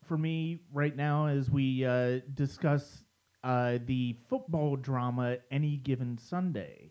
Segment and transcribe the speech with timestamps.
[0.04, 3.04] for me right now as we uh, discuss
[3.44, 6.90] uh, the football drama Any Given Sunday.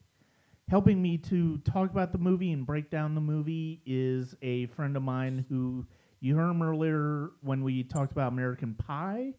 [0.69, 4.95] Helping me to talk about the movie and break down the movie is a friend
[4.95, 5.85] of mine who
[6.21, 9.33] you heard him earlier when we talked about American Pie.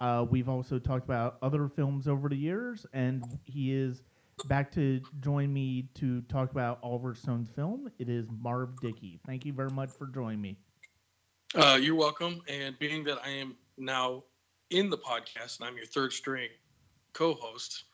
[0.00, 4.02] Uh, we've also talked about other films over the years, and he is
[4.46, 7.88] back to join me to talk about Oliver Stone's film.
[7.98, 9.20] It is Marv Dickey.
[9.24, 10.56] Thank you very much for joining me.
[11.54, 12.40] Uh, you're welcome.
[12.48, 14.24] And being that I am now
[14.70, 16.48] in the podcast and I'm your third string
[17.12, 17.84] co-host,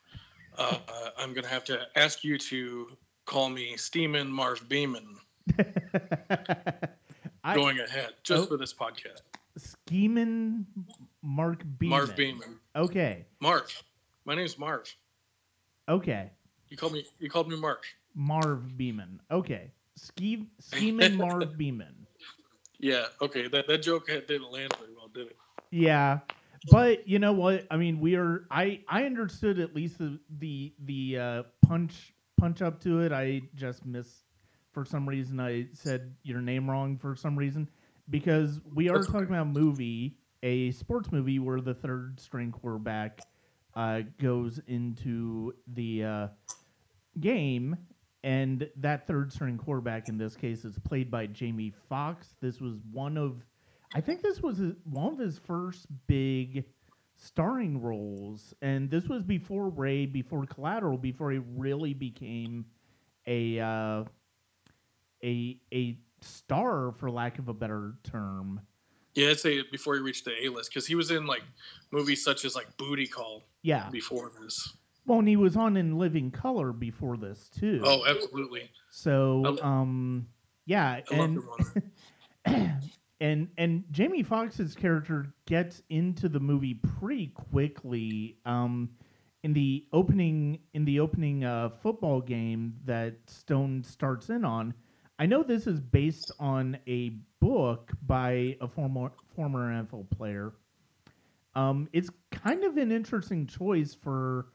[0.56, 2.88] uh, uh, I'm going to have to ask you to
[3.26, 5.16] call me Steamin' Marv Beeman
[7.54, 8.46] going ahead just Oh.
[8.46, 9.22] for this podcast.
[9.58, 10.64] Schemin
[11.22, 11.98] Mark Beeman.
[11.98, 12.60] Marv Beeman.
[12.76, 13.24] Okay.
[13.40, 13.82] Marv.
[14.24, 14.94] My name's Marv.
[15.88, 16.30] Okay.
[16.68, 17.04] You called me.
[17.18, 17.78] You called me Marv.
[18.14, 19.20] Marv Beeman.
[19.32, 19.72] Okay.
[19.96, 21.97] Ski Schemin Marv Beeman.
[22.78, 23.06] Yeah.
[23.20, 23.48] Okay.
[23.48, 25.36] That that joke didn't land very well, did it?
[25.70, 26.20] Yeah.
[26.70, 27.66] But you know what?
[27.70, 28.46] I mean, we are.
[28.50, 33.12] I I understood at least the the the uh, punch punch up to it.
[33.12, 34.24] I just missed
[34.72, 35.40] for some reason.
[35.40, 37.68] I said your name wrong for some reason
[38.10, 43.20] because we are talking about a movie, a sports movie where the third string quarterback
[43.74, 46.28] uh, goes into the uh,
[47.20, 47.76] game,
[48.24, 52.34] and that third string quarterback in this case is played by Jamie Foxx.
[52.40, 53.44] This was one of
[53.94, 56.64] I think this was one of his first big
[57.16, 62.66] starring roles, and this was before Ray, before Collateral, before he really became
[63.26, 64.04] a uh,
[65.24, 68.60] a a star, for lack of a better term.
[69.14, 71.42] Yeah, I'd say before he reached the A list because he was in like
[71.90, 74.76] movies such as like Booty Call Yeah, before this.
[75.08, 77.80] Well, and he was on In Living Color before this too.
[77.82, 78.70] Oh, absolutely.
[78.90, 80.28] so um,
[80.66, 81.40] yeah, and
[83.20, 88.36] and and Jamie Foxx's character gets into the movie pretty quickly.
[88.44, 88.90] Um,
[89.44, 94.74] in the opening in the opening uh, football game that Stone starts in on,
[95.18, 97.10] I know this is based on a
[97.40, 100.52] book by a former former NFL player.
[101.54, 104.46] Um, it's kind of an interesting choice for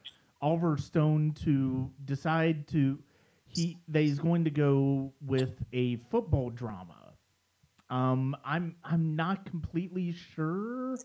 [0.43, 2.99] Oliver Stone to decide to
[3.47, 7.13] he that he's going to go with a football drama.
[7.89, 10.97] Um, I'm I'm not completely sure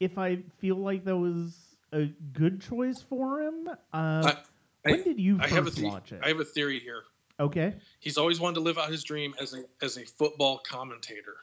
[0.00, 3.68] if I feel like that was a good choice for him.
[3.68, 4.36] Uh, I-
[4.82, 6.20] when did you I first have a the- watch it?
[6.24, 7.02] I have a theory here.
[7.38, 7.74] okay.
[8.00, 11.36] He's always wanted to live out his dream as a as a football commentator.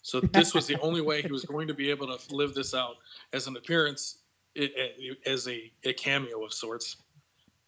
[0.00, 2.74] So this was the only way he was going to be able to live this
[2.74, 2.96] out
[3.34, 4.18] as an appearance,
[4.58, 6.96] i- i- as a, a cameo of sorts.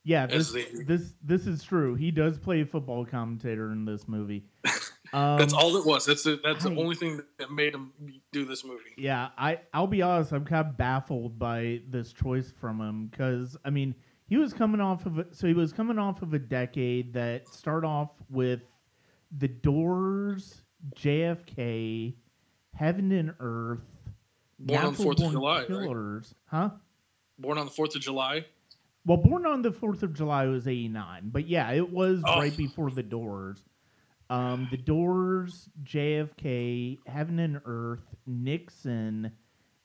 [0.06, 1.95] Yeah, this the- this this is true.
[1.95, 4.45] He does play a football commentator in this movie.
[5.12, 6.05] Um, That's all it was.
[6.06, 7.93] That's the, that's I- the only thing that made him
[8.33, 8.81] do this movie.
[8.97, 10.33] Yeah, I I'll be honest.
[10.33, 13.95] I'm kind of baffled by this choice from him because I mean
[14.27, 17.47] he was coming off of a, so he was coming off of a decade that
[17.47, 18.62] started off with
[19.39, 20.62] The Doors,
[20.97, 22.15] JFK,
[22.75, 23.84] Heaven and Earth,
[24.65, 26.33] Born on the Fourth of July, right?
[26.47, 26.71] Huh?
[27.39, 28.45] Born on the Fourth of July.
[29.07, 32.41] Well, Born on the Fourth of July was '89, but yeah, it was Oh.
[32.41, 33.63] right before The Doors.
[34.31, 39.31] Um, the Doors, JFK, Heaven and Earth, Nixon,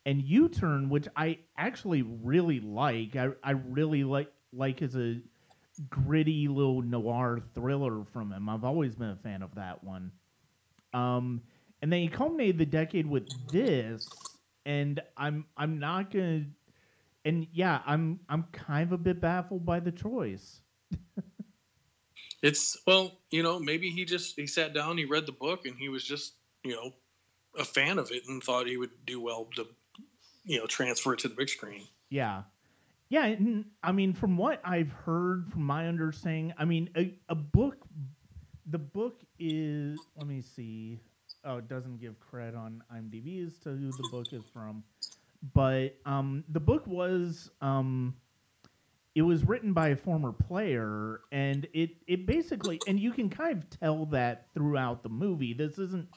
[0.06, 3.18] and U-Turn, which I actually really like.
[3.18, 5.20] I, I really like like as a
[5.90, 8.48] gritty little noir thriller from him.
[8.50, 10.12] I've always been a fan of that one.
[10.94, 11.42] Um,
[11.82, 14.08] and then he culminated the decade with this,
[14.70, 16.46] and I'm I'm not gonna.
[17.26, 20.62] And yeah, I'm I'm kind of a bit baffled by the choice.
[22.42, 25.76] It's well, you know, maybe he just he sat down, he read the book, and
[25.78, 26.94] he was just you know
[27.60, 29.68] a fan of it and thought he would do well to
[30.46, 31.84] you know transfer it to the big screen.
[32.10, 32.44] Yeah.
[33.10, 37.36] Yeah, and, I mean, from what I've heard, from my understanding, I mean, a, a
[37.36, 37.76] book,
[38.66, 41.00] the book is, let me see.
[41.46, 44.84] Oh, it doesn't give credit on IMDb as to who the book is from.
[45.54, 48.16] But um, the book was, um,
[49.16, 53.58] it was written by a former player, and it, it basically, and you can kind
[53.58, 55.54] of tell that throughout the movie.
[55.54, 56.10] This isn't,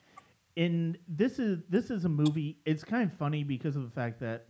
[0.57, 2.59] and this is this is a movie.
[2.67, 4.49] It's kind of funny because of the fact that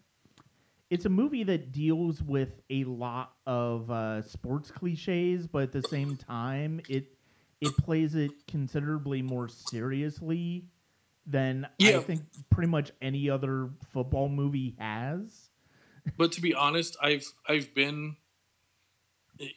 [0.93, 5.83] it's a movie that deals with a lot of uh, sports cliches, but at the
[5.83, 7.07] same time, it
[7.63, 10.69] it plays it considerably more seriously
[11.27, 11.99] than Yeah.
[11.99, 15.51] I think pretty much any other football movie has.
[16.17, 18.17] But to be honest, I've I've been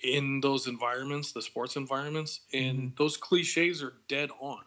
[0.03, 2.97] in those environments, the sports environments, and Mhm.
[2.97, 4.65] those cliches are dead on.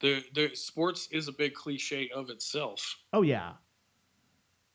[0.00, 2.96] The the sports is a big cliche of itself.
[3.12, 3.56] Oh yeah,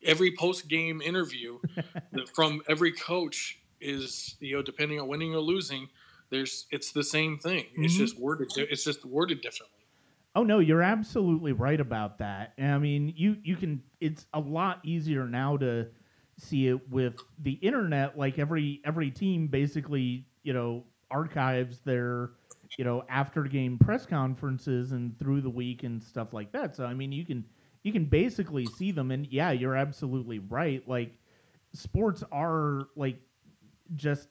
[0.03, 1.59] Every post game interview
[2.33, 5.89] from every coach is you know depending on winning or losing,
[6.31, 7.67] there's it's the same thing.
[7.81, 7.97] It's Mhm.
[7.97, 9.85] just worded it's just worded differently.
[10.33, 12.53] Oh no, you're absolutely right about that.
[12.57, 13.83] I mean, you you can.
[13.99, 15.89] It's a lot easier now to
[16.37, 18.17] see it with the internet.
[18.17, 22.31] Like every every team basically, you know, archives their
[22.77, 26.77] you know after game press conferences and through the week and stuff like that.
[26.77, 27.45] So I mean, you can
[27.83, 29.11] you can basically see them.
[29.11, 30.87] And yeah, you're absolutely right.
[30.87, 31.19] Like
[31.73, 33.19] sports are like
[33.95, 34.29] just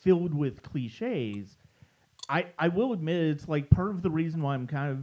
[0.00, 1.56] filled with cliches.
[2.28, 4.98] I, I will admit it's like part of the reason why I'm kind of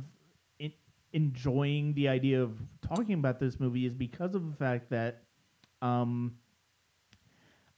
[0.59, 0.71] in,
[1.13, 5.23] enjoying the idea of talking about this movie is because of the fact that
[5.81, 6.33] um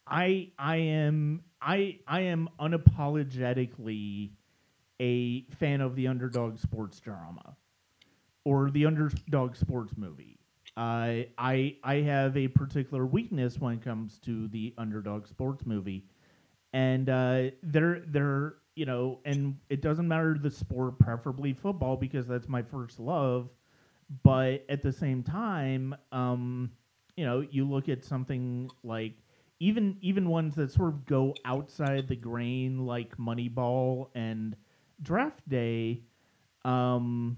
[0.08, 4.32] I I am I I am unapologetically
[5.00, 7.56] a fan of the underdog sports drama
[8.44, 10.40] or the underdog sports movie.
[10.78, 16.06] Uh, I I have a particular weakness when it comes to the underdog sports movie,
[16.74, 22.28] and uh, they're they're you know, and it doesn't matter the sport, preferably football, because
[22.28, 23.50] that's my first love.
[24.24, 26.72] But at the same time, um,
[27.18, 29.16] you know, you look at something like
[29.60, 34.56] even even ones that sort of go outside the grain, like Moneyball and
[35.02, 36.04] Draft Day.
[36.64, 37.38] Um,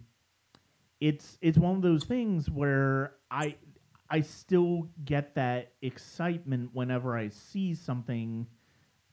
[0.99, 3.55] it's it's one of those things where I
[4.11, 8.45] I still get that excitement whenever I see something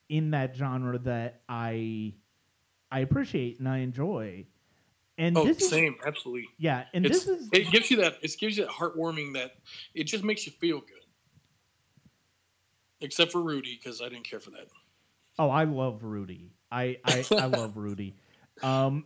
[0.08, 2.14] in that genre that I
[2.90, 4.46] I appreciate and I enjoy.
[5.19, 6.46] And Oh, this is same, absolutely.
[6.58, 9.52] yeah, and It's, this is it gives you that it gives you that heartwarming that
[9.94, 11.05] it just makes you feel good.
[13.00, 14.66] Except for Rudy, because I didn't care for that.
[15.38, 16.52] oh I love Rudy.
[16.70, 18.16] I I, I love Rudy.
[18.62, 19.04] Um,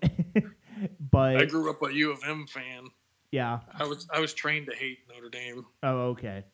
[1.10, 2.86] but I grew up a U of M fan.
[3.32, 3.60] yeah.
[3.78, 5.66] I was I was trained to hate Notre Dame.
[5.82, 6.44] Oh okay.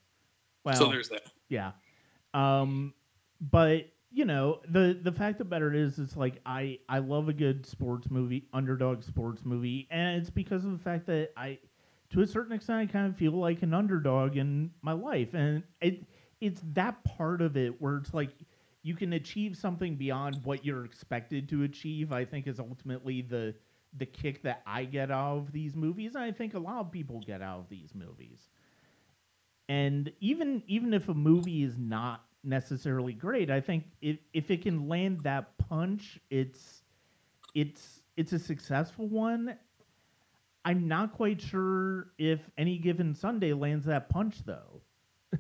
[0.65, 1.23] Well, so there's that.
[1.49, 1.73] Yeah.
[2.35, 2.93] Um
[3.41, 7.33] but you know, the the fact the matter is it's like I I love a
[7.33, 11.59] good sports movie, underdog sports movie, and it's because of the fact that I
[12.11, 15.63] to a certain extent I kind of feel like an underdog in my life and
[15.81, 16.07] it
[16.41, 18.31] it's that part of it where it's like
[18.83, 23.55] you can achieve something beyond what you're expected to achieve, I think is ultimately the
[23.97, 26.15] the kick that I get out of these movies.
[26.15, 28.49] And I think a lot of people get out of these movies
[29.69, 34.63] and even even if a movie is not necessarily great i think if if it
[34.63, 36.83] can land that punch it's
[37.55, 39.57] it's it's a successful one
[40.65, 44.81] i'm not quite sure if any given sunday lands that punch though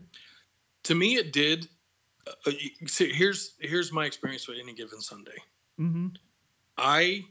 [0.89, 1.69] To me, it did.
[2.27, 2.53] Uh,
[2.87, 5.37] see, here's here's my experience with any given Sunday.
[5.79, 6.09] mm-hmm
[6.79, 7.25] I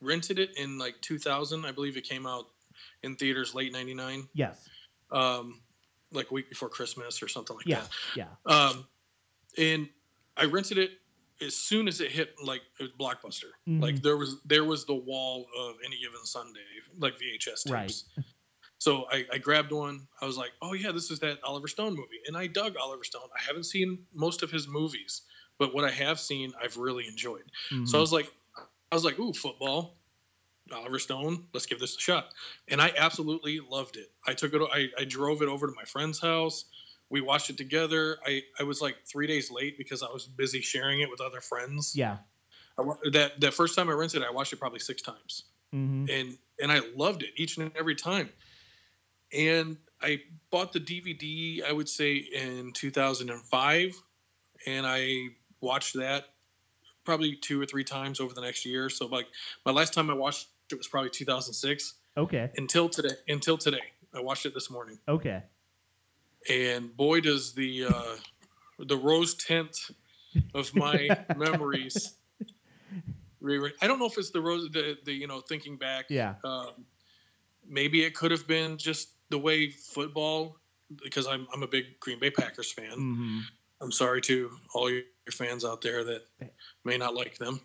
[0.00, 1.64] rented it in like 2000.
[1.64, 2.46] I believe it came out
[3.02, 4.68] in theaters late '99, yes
[5.10, 5.60] um,
[6.12, 7.90] like a week before Christmas or something like yeah that.
[8.16, 8.86] yeah Um,
[9.58, 9.88] and
[10.36, 10.92] I rented it
[11.40, 13.50] as soon as it hit like it was blockbuster.
[13.68, 13.82] Mhm.
[13.82, 16.60] Like there was there was the wall of any given Sunday,
[16.98, 17.70] like VHS tapes.
[17.70, 18.02] Right.
[18.78, 20.08] So I, I grabbed one.
[20.22, 23.04] I was like, oh yeah, this is that Oliver Stone movie, and I dug Oliver
[23.04, 23.28] Stone.
[23.36, 25.20] I haven't seen most of his movies,
[25.58, 27.42] but what I have seen, I've really enjoyed.
[27.84, 29.98] So I was like, I was like, ooh, football,
[30.72, 31.44] Oliver Stone.
[31.52, 32.28] Let's give this a shot.
[32.68, 34.10] And I absolutely loved it.
[34.26, 34.62] I took it.
[34.72, 36.66] I, I drove it over to my friend's house.
[37.08, 38.18] We watched it together.
[38.26, 41.40] I, I was like three days late because I was busy sharing it with other
[41.40, 41.94] friends.
[41.96, 42.18] yeah
[42.80, 46.06] I, that that first time I rented it, I watched it probably six times, mm-hmm.
[46.10, 48.30] and and I loved it each and every time.
[49.32, 51.62] And I bought the DVD.
[51.62, 54.02] I would say in 2005,
[54.66, 55.28] and I
[55.60, 56.26] watched that
[57.04, 58.88] probably two or three times over the next year.
[58.88, 59.26] So like
[59.64, 63.14] my last time I watched it was probably 2006 okay until today.
[63.28, 63.82] Until today,
[64.14, 65.42] I watched it this morning, okay
[66.48, 68.16] and boy, does the uh,
[68.78, 69.76] the rose tint
[70.54, 72.14] of my memories.
[73.40, 76.06] re- I don't know if it's the rose, the, the you know, thinking back.
[76.08, 76.86] yeah Um,
[77.68, 80.56] maybe it could have been just the way football,
[81.02, 82.92] because I'm I'm a big Green Bay Packers fan.
[82.92, 83.38] mm-hmm.
[83.82, 86.22] I'm sorry to all your fans out there that
[86.84, 87.60] may not like them,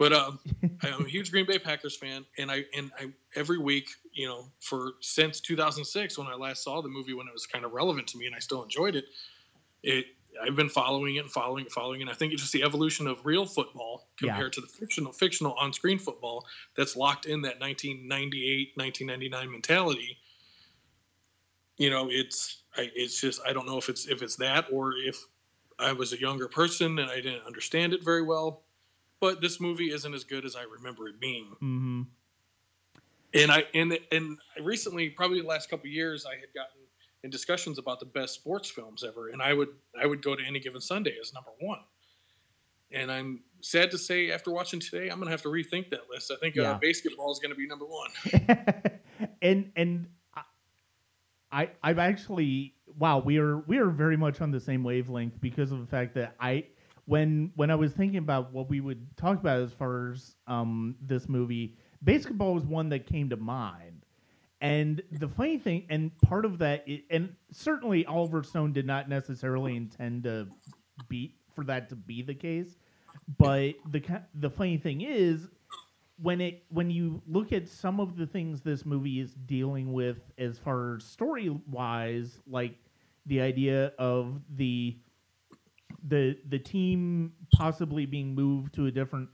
[0.00, 0.40] But um,
[0.82, 4.50] I'm a huge Green Bay Packers fan, and I and I every week, you know,
[4.62, 8.08] for since 2006 when I last saw the movie when it was kind of relevant
[8.08, 9.04] to me, and I still enjoyed it.
[9.82, 10.06] It
[10.42, 12.04] I've been following it, and following it, following it.
[12.04, 14.36] And I think it's just the evolution of real football Yeah.
[14.36, 20.18] compared to the fictional fictional on screen football that's locked in that 1998 1999 mentality.
[21.78, 24.94] You know, it's I, it's just I don't know if it's if it's that or
[24.96, 25.16] if
[25.78, 28.64] I was a younger person and I didn't understand it very well.
[29.20, 31.54] But this movie isn't as good as I remember it being.
[31.60, 32.02] hmm
[33.34, 36.80] And I and and recently, probably the last couple of years, I had gotten
[37.22, 39.68] in discussions about the best sports films ever, and I would
[40.00, 41.80] I would go to any given Sunday as number one.
[42.92, 46.32] And I'm sad to say, after watching today, I'm gonna have to rethink that list.
[46.32, 46.72] I think Yeah.
[46.72, 48.10] uh, BASEketball is gonna be number one.
[49.42, 50.08] and and
[51.52, 55.72] I I've actually wow we are we are very much on the same wavelength because
[55.72, 56.64] of the fact that I
[57.06, 60.96] when when I was thinking about what we would talk about as far as um
[61.00, 64.04] this movie BASEketball was one that came to mind.
[64.62, 69.76] And the funny thing and part of that and certainly Oliver Stone did not necessarily
[69.76, 70.48] intend to
[71.08, 72.76] be for that to be the case
[73.38, 74.02] but the
[74.34, 75.48] the funny thing is
[76.20, 80.18] when it when you look at some of the things this movie is dealing with
[80.38, 82.76] as far as story wise like
[83.26, 84.96] the idea of the
[86.08, 89.28] the the team possibly being moved to a different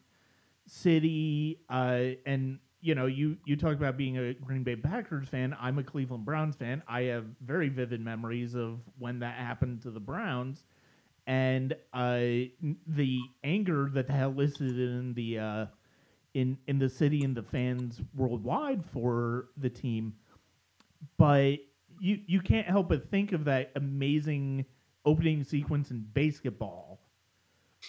[0.67, 5.57] city uh and you know you you talk about being a Green Bay Packers fan.
[5.61, 6.83] I'm a Cleveland Browns fan.
[6.87, 10.65] I have very vivid memories of when that happened to the Browns.
[11.27, 12.19] And uh
[12.87, 15.67] the anger that that elicited in the uh
[16.35, 20.15] in in the city and the fans worldwide for the team.
[21.19, 21.57] But
[21.99, 24.67] you you can't help but think of that amazing
[25.07, 26.99] opening sequence in BASEketball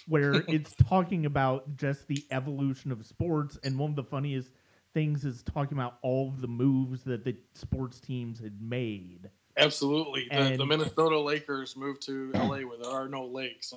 [0.07, 4.53] where it's talking about just the evolution of sports and one of the funniest
[4.93, 10.27] things is talking about all of the moves that the sports teams had made Absolutely,
[10.29, 13.73] the, And- the Minnesota Lakers moved to LA where there are no lakes.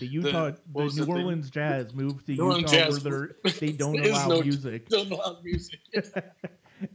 [0.00, 1.14] the Utah the, New the thing?
[1.14, 3.12] Orleans Jazz moved to New Utah Jazz where
[3.44, 5.78] they're- they don't allow no- music Don't allow music.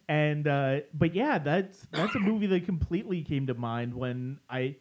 [0.09, 4.75] and uh but yeah that's that's a movie that completely came to mind when i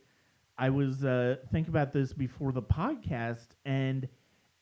[0.59, 4.09] i was uh thinking about this before the podcast and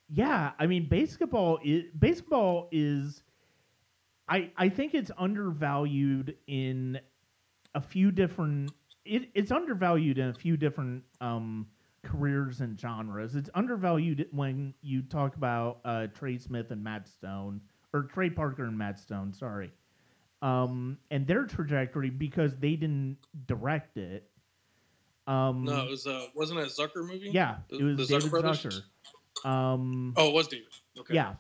[0.09, 3.23] yeah i mean BASEketball is BASEketball is
[4.29, 6.99] i i think it's undervalued in
[7.75, 8.71] a few different
[9.05, 11.67] it, it's undervalued in a few different um
[12.05, 17.61] careers and genres it's undervalued when you talk about uh trey smith and matt stone
[17.93, 19.73] or trey parker and matt stone sorry
[20.43, 24.31] um, and their trajectory because they didn't direct it.
[25.27, 27.31] Um, No, it was uh, wasn't it a Zucker movie?
[27.33, 28.83] yeah, The- it was the Zucker David brothers?
[29.45, 29.49] Zucker.
[29.49, 30.67] Um, Oh, it was David.
[30.99, 31.15] Okay.
[31.15, 31.35] yeah,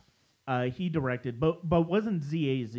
[0.46, 2.76] uh, he directed, but but wasn't ZAZ.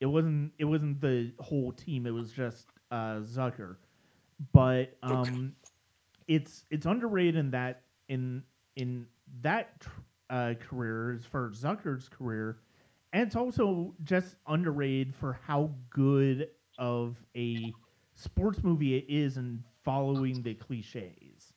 [0.00, 2.06] It wasn't it wasn't the whole team.
[2.06, 3.76] It was just uh, Zucker.
[4.52, 5.54] But um,
[6.28, 8.42] it's it's underrated in that in
[8.76, 9.06] in
[9.42, 9.90] that tr-
[10.30, 12.58] uh, career as as Zucker's career,
[13.12, 17.72] and it's also just underrated for how good of a
[18.14, 21.52] sports movie it is in following the cliches.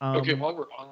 [0.00, 0.88] Um, okay, while we're on,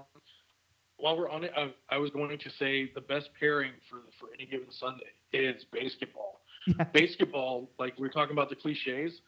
[0.99, 4.29] while we're on it, I, I was going to say the best pairing for for
[4.35, 6.39] any given Sunday is BASEketball.
[6.67, 6.85] Yeah.
[6.93, 9.21] BASEketball, like we are talking about the cliches,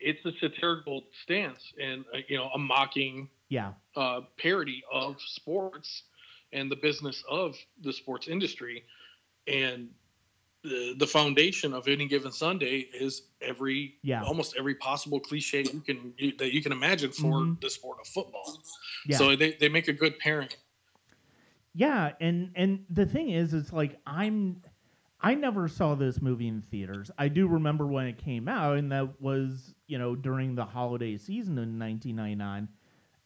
[0.00, 6.04] it's a satirical stance and uh, you know a mocking yeah, uh, parody of sports
[6.52, 8.84] and the business of the sports industry,
[9.46, 9.88] and
[10.62, 14.22] the the foundation of any given Sunday is every Yeah.
[14.24, 17.60] almost every possible cliche you can you, that you can imagine for Mhm.
[17.60, 18.62] the sport of football.
[19.06, 19.16] yeah.
[19.16, 20.50] So they, they make a good pairing.
[21.72, 24.62] Yeah, and and the thing is, it's like I'm,
[25.20, 27.10] I never saw this movie in theaters.
[27.16, 31.16] I do remember when it came out, and that was you know during the holiday
[31.16, 32.68] season in 1999.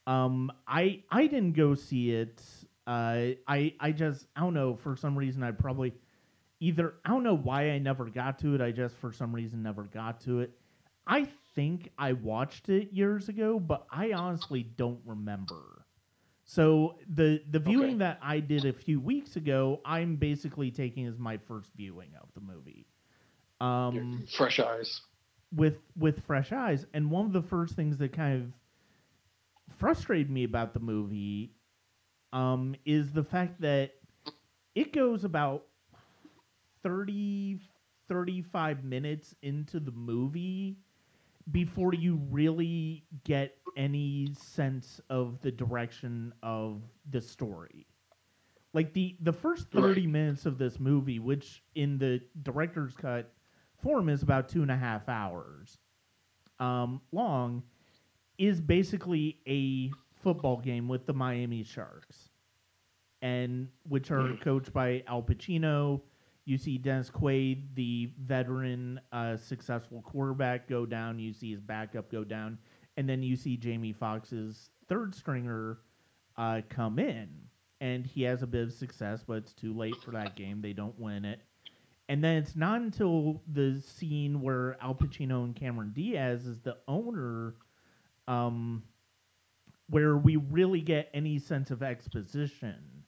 [0.06, 2.42] Um, I I didn't go see it.
[2.86, 5.94] Uh, I I just I don't know for some reason I probably
[6.60, 8.60] either I don't know why I never got to it.
[8.60, 10.52] I just for some reason never got to it.
[11.06, 15.84] I think I watched it years ago, but I honestly don't remember.
[16.44, 17.98] So the the viewing Okay.
[17.98, 22.28] that I did a few weeks ago, I'm basically taking as my first viewing of
[22.34, 22.86] the movie.
[23.60, 25.00] Um, Fresh eyes.
[25.54, 30.44] with with fresh eyes, and one of the first things that kind of frustrated me
[30.44, 31.52] about the movie
[32.32, 33.92] um, is the fact that
[34.74, 35.64] it goes about
[36.84, 37.58] 30
[38.08, 40.76] 35 minutes into the movie
[41.50, 47.86] before you really get any sense of the direction of the story
[48.74, 49.82] like the the first Right.
[49.94, 53.32] 30 minutes of this movie which in the director's cut
[53.82, 55.78] form is about two and a half hours
[56.60, 57.62] um, long
[58.38, 59.90] is basically a
[60.22, 62.28] football game with the miami sharks
[63.22, 64.40] and which are Mm.
[64.42, 66.02] coached by al pacino
[66.44, 72.10] you see dennis quaid the veteran uh, successful quarterback go down you see his backup
[72.10, 72.58] go down
[72.96, 75.78] and then you see jamie foxx's third stringer
[76.36, 77.28] uh, come in,
[77.80, 80.60] and he has a bit of success, but it's too late for that game.
[80.60, 81.40] They don't win it.
[82.08, 86.76] And then it's not until the scene where Al Pacino and Cameron Diaz is the
[86.86, 87.54] owner,
[88.28, 88.82] um,
[89.88, 93.04] where we really get any sense of exposition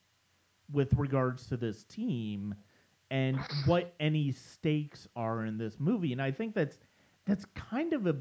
[0.73, 2.55] with regards to this team
[3.11, 6.13] and what any stakes are in this movie.
[6.13, 6.79] And I think that's
[7.27, 8.17] that's kind of a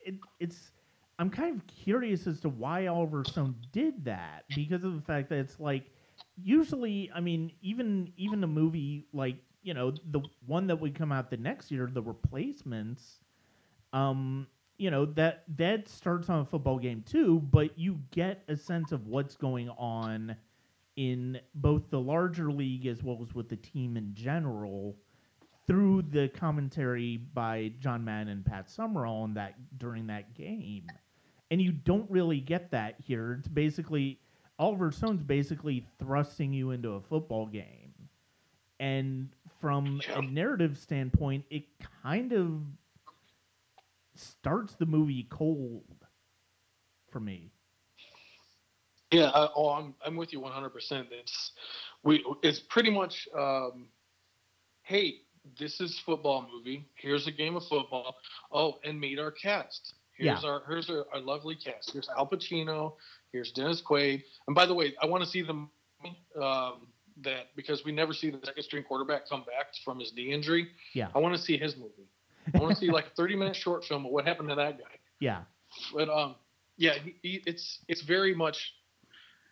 [0.00, 0.72] it, it's
[1.18, 5.28] I'm kind of curious as to why Oliver Stone did that because of the fact
[5.30, 5.90] that it's like
[6.36, 11.12] usually, I mean, even even a movie like you know the one that would come
[11.12, 13.20] out the next year, The Replacements,
[13.92, 14.46] um,
[14.78, 18.92] you know that that starts on a football game too, but you get a sense
[18.92, 20.36] of what's going on
[20.98, 24.96] in both the larger league as well as with the team in general
[25.64, 30.88] through the commentary by John Madden and Pat Summerall on that during that game.
[31.52, 33.36] And you don't really get that here.
[33.38, 34.18] It's basically
[34.58, 37.94] Oliver Stone's basically thrusting you into a football game.
[38.80, 39.28] And
[39.60, 41.62] from a narrative standpoint, it
[42.02, 42.62] kind of
[44.16, 45.84] starts the movie cold
[47.08, 47.52] for me.
[49.10, 50.70] Yeah, I, oh, I'm I'm with you 100.
[50.70, 51.52] percent It's
[52.02, 53.88] we it's pretty much um,
[54.82, 55.14] hey,
[55.58, 56.86] this is football movie.
[56.94, 58.16] Here's a game of football.
[58.52, 59.94] Oh, and meet our cast.
[60.14, 61.92] Here's our here's our, our lovely cast.
[61.92, 62.94] Here's Al Pacino.
[63.32, 64.22] Here's Dennis Quaid.
[64.46, 65.70] And by the way, I want to see them
[66.40, 66.88] um,
[67.22, 70.68] that because we never see the second string quarterback come back from his knee injury.
[70.94, 71.08] Yeah.
[71.14, 72.08] I want to see his movie.
[72.54, 74.78] I want to see like a 30 minute short film of what happened to that
[74.78, 74.84] guy.
[75.20, 75.40] Yeah.
[75.92, 76.36] But um,
[76.76, 78.72] yeah, he, he, it's it's very much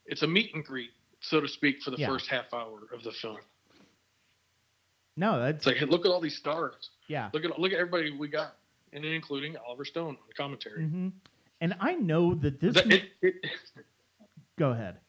[0.06, 0.90] it's a meet and greet,
[1.20, 2.08] so to speak, for the Yeah.
[2.08, 3.38] first half hour of the film.
[5.16, 6.90] No, that's It's like, hey, look at all these stars.
[7.08, 7.30] yeah.
[7.32, 8.56] Look at look at everybody we got,
[8.92, 10.84] and including Oliver Stone on the commentary.
[10.84, 11.08] hmm
[11.60, 12.74] And I know that this.
[12.74, 13.46] That- it- it-
[14.58, 15.00] go ahead.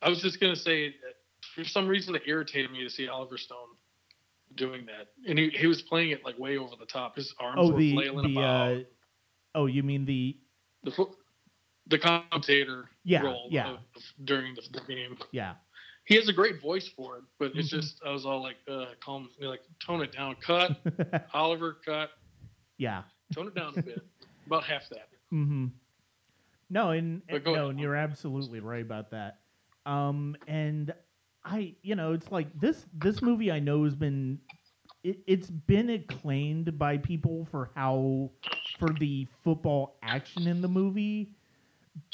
[0.00, 1.16] I was just gonna say, that
[1.56, 3.68] for some reason, it irritated me to see Oliver Stone
[4.54, 7.16] doing that, and he, he was playing it like way over the top.
[7.16, 8.40] His arms Oh, were the flailing the.
[8.40, 8.76] about.
[8.76, 8.80] Uh,
[9.56, 10.36] oh, you mean the
[10.84, 11.16] the fo-
[11.88, 13.70] the commentator Yeah, role yeah.
[13.70, 15.18] of- of- during the, the game.
[15.32, 15.54] yeah.
[16.04, 17.80] He has a great voice for it, but it's Mhm.
[17.82, 20.80] just I was all like, uh, calm, like tone it down, cut,
[21.34, 22.12] Oliver, cut,
[22.78, 23.02] yeah.
[23.34, 24.02] tone it down a bit,
[24.46, 25.08] about half that.
[25.32, 25.66] Mm-hmm.
[26.70, 27.64] No, and, and no, ahead.
[27.70, 29.40] and you're absolutely right about that.
[29.86, 30.94] Um, and
[31.44, 34.38] I, you know, it's like this this movie I know has been
[35.04, 38.30] it, it's been acclaimed by people for how
[38.78, 41.30] for the football action in the movie,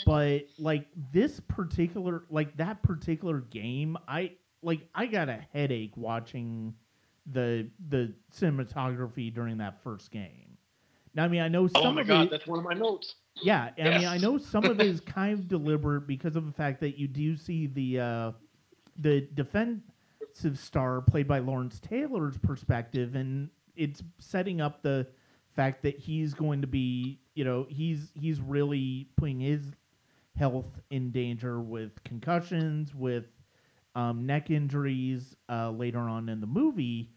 [0.07, 6.75] but like this particular like that particular game, I like I got a headache watching
[7.33, 10.57] the the cinematography during that first game.
[11.15, 12.75] Now, I mean, I know some oh my of god, it, that's one of my
[12.75, 13.15] notes.
[13.41, 16.53] yeah, I mean, I know some of it is kind of deliberate because of the
[16.53, 18.33] fact that you do see the uh,
[18.99, 25.07] the defensive star played by Lawrence Taylor's perspective, and it's setting up the
[25.55, 29.63] fact that he's going to be, you know, he's he's really putting his
[30.37, 33.25] health in danger with concussions, with
[33.95, 37.11] um, neck injuries uh, later on in the movie.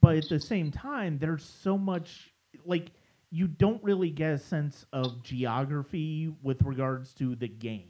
[0.00, 2.32] But at the same time, there's so much
[2.64, 2.90] like
[3.30, 7.88] you don't really get a sense of geography with regards to the game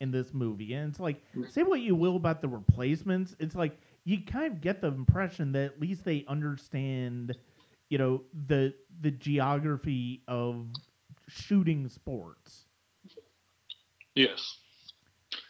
[0.00, 0.74] in this movie.
[0.74, 4.60] And it's like, say what you will about the replacements, it's like you kind of
[4.60, 7.36] get the impression that at least they understand,
[7.88, 10.66] you know, the the geography of
[11.28, 12.64] shooting sports.
[14.14, 14.58] Yes,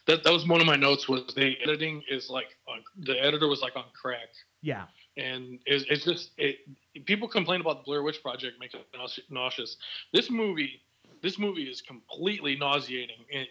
[0.07, 1.09] that that was one of my notes.
[1.09, 4.29] Was the editing is like on, the editor was like on crack,
[4.63, 4.87] Yeah.
[5.17, 6.59] and it's, it's just it.
[7.07, 9.77] People complain about the Blair Witch Project making it nauseous.
[10.13, 10.81] This movie,
[11.23, 13.47] this movie is completely nauseating in,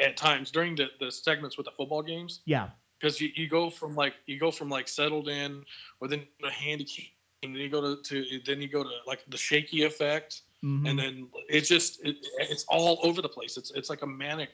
[0.00, 2.40] at times during the, the segments with the football games.
[2.44, 2.68] Yeah.
[3.00, 5.64] because you, you go from like you go from like settled in
[6.00, 9.24] or then a handy and then you go to, to then you go to like
[9.28, 10.88] the shaky effect Mhm.
[10.88, 14.50] and then it's just it, it's all over the place it's it's like a manic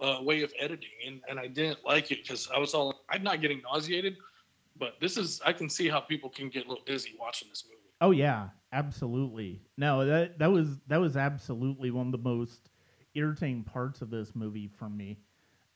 [0.00, 3.22] uh, way of editing and, and i didn't like it because i was all i'm
[3.24, 4.16] not getting nauseated
[4.78, 7.64] but this is i can see how people can get a little dizzy watching this
[7.66, 9.62] movie Oh yeah, absolutely.
[9.76, 12.70] No, that that was that was absolutely one of the most
[13.14, 15.18] irritating parts of this movie for me.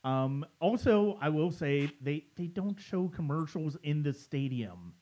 [0.05, 4.95] Um, also, I will say they they don't show commercials in the stadium.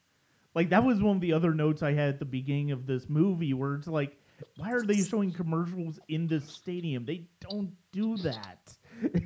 [0.55, 3.09] Like that was one of the other notes I had at the beginning of this
[3.09, 4.17] movie, where it's like,
[4.57, 7.05] why are they showing commercials in the stadium?
[7.05, 8.73] They don't do that.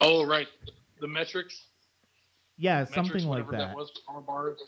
[0.00, 0.48] Oh, right.
[1.00, 1.62] The MET-Rx.
[2.58, 3.76] yeah, MET-Rx, something like whatever that.
[3.76, 3.90] was
[4.26, 4.58] bars.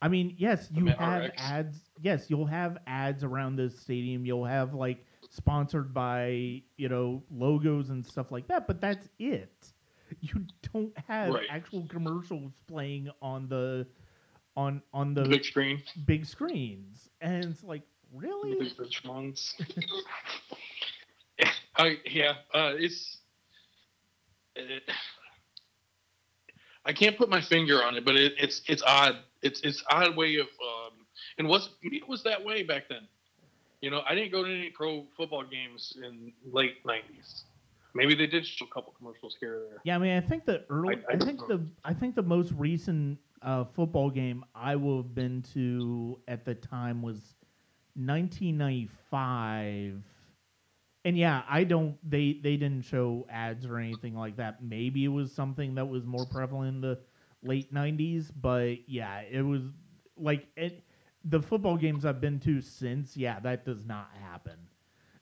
[0.00, 1.34] I mean, yes, you Ma- have RX.
[1.42, 1.80] ads.
[2.00, 4.24] Yes, you'll have ads around the stadium.
[4.24, 8.66] You'll have like sponsored by you know logos and stuff like that.
[8.66, 9.72] But that's it.
[10.20, 11.46] You don't have Right.
[11.50, 13.86] actual commercials playing on the
[14.56, 15.82] on on the The big screen.
[16.06, 17.82] big screens, and it's like
[18.14, 18.54] really.
[18.58, 19.54] The big rich ones.
[21.76, 22.32] I yeah.
[22.52, 23.18] Uh, it's.
[24.56, 24.82] It,
[26.84, 29.16] I can't put my finger on it, but it, it's it's odd.
[29.42, 31.06] It's it's odd way of um,
[31.38, 33.06] and was maybe it was that way back then.
[33.80, 37.42] You know, I didn't go to any pro football games in late '90s.
[37.94, 39.78] Maybe they did show a couple commercials here or there.
[39.84, 41.56] Yeah, I mean, I think the early, I- I, I think know.
[41.58, 46.44] the, I think the most recent uh, football game I will have been to at
[46.44, 47.34] the time was
[48.06, 50.02] 1995,
[51.04, 54.62] and yeah, I don't, they, they didn't show ads or anything like that.
[54.62, 56.98] Maybe it was something that was more prevalent in the
[57.42, 59.62] late 90s, but yeah, it was
[60.16, 60.84] like it,
[61.24, 64.58] the football games I've been to since, yeah, that does not happen.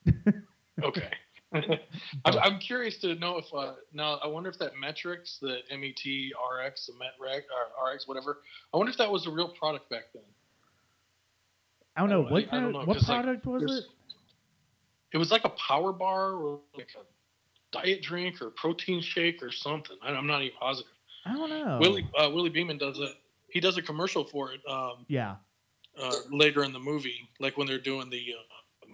[0.83, 1.11] Okay.
[2.25, 6.87] I'm, curious to know if uh, now I wonder if that MET-Rx, the MET RX,
[6.87, 8.39] the MET or RX, whatever.
[8.73, 10.25] I wonder if that was a real product back then.
[11.99, 13.79] I don't know don't- what I kind don't of, know, what 'cause, like, product was
[13.79, 13.85] it.
[15.13, 17.03] It was like a power bar or like a
[17.73, 19.97] diet drink or protein shake or something.
[20.01, 20.93] I, I'm not even positive.
[21.27, 21.79] I don't know.
[21.81, 23.11] Willie uh, Willie Beeman does it.
[23.49, 25.37] he does a commercial for it um, Yeah.
[26.01, 28.87] uh, later in the movie, like when they're doing the uh,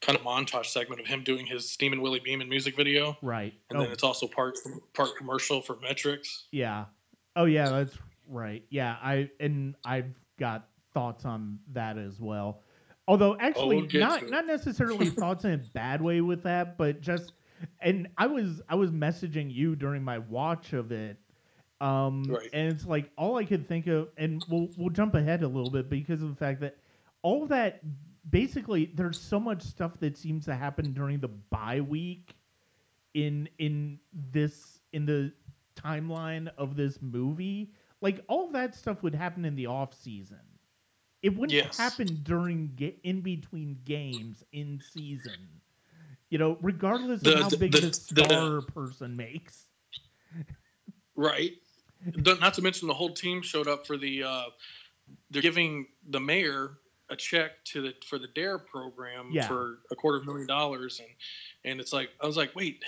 [0.00, 3.54] kind of montage segment of him doing his Steamin' Willie Beeman music video, Right.
[3.70, 4.56] and oh, then it's also part
[4.94, 6.46] part commercial for MET-Rx.
[6.50, 6.86] yeah.
[7.36, 7.68] Oh, yeah.
[7.68, 7.96] That's
[8.28, 8.64] right.
[8.70, 8.96] Yeah.
[9.02, 12.62] I and I've got thoughts on that as well.
[13.06, 17.32] Although, actually, we'll not not necessarily thoughts in a bad way with that, but just
[17.80, 21.18] and I was I was messaging you during my watch of it.
[21.80, 22.48] Um, Right.
[22.52, 25.70] and it's like all I could think of, and we'll we'll jump ahead a little
[25.70, 26.76] bit because of the fact that
[27.22, 27.80] all that
[28.30, 32.36] basically there's so much stuff that seems to happen during the bye week
[33.12, 33.98] in in
[34.30, 35.30] this in the
[35.76, 40.40] timeline of this movie like all of that stuff would happen in the off season
[41.24, 41.76] it wouldn't Yes.
[41.78, 45.40] happen during ga- in between games in season
[46.30, 49.66] you know regardless The- of how the- big the- the, the- star person makes
[51.16, 51.52] Right.
[52.16, 54.24] Not to mention the whole team showed up for the.
[54.24, 54.44] Uh,
[55.30, 59.46] they're giving the mayor a check to the for the Dare program Yeah.
[59.46, 61.08] for a quarter of a million dollars, and
[61.64, 62.82] and it's like I was like, wait,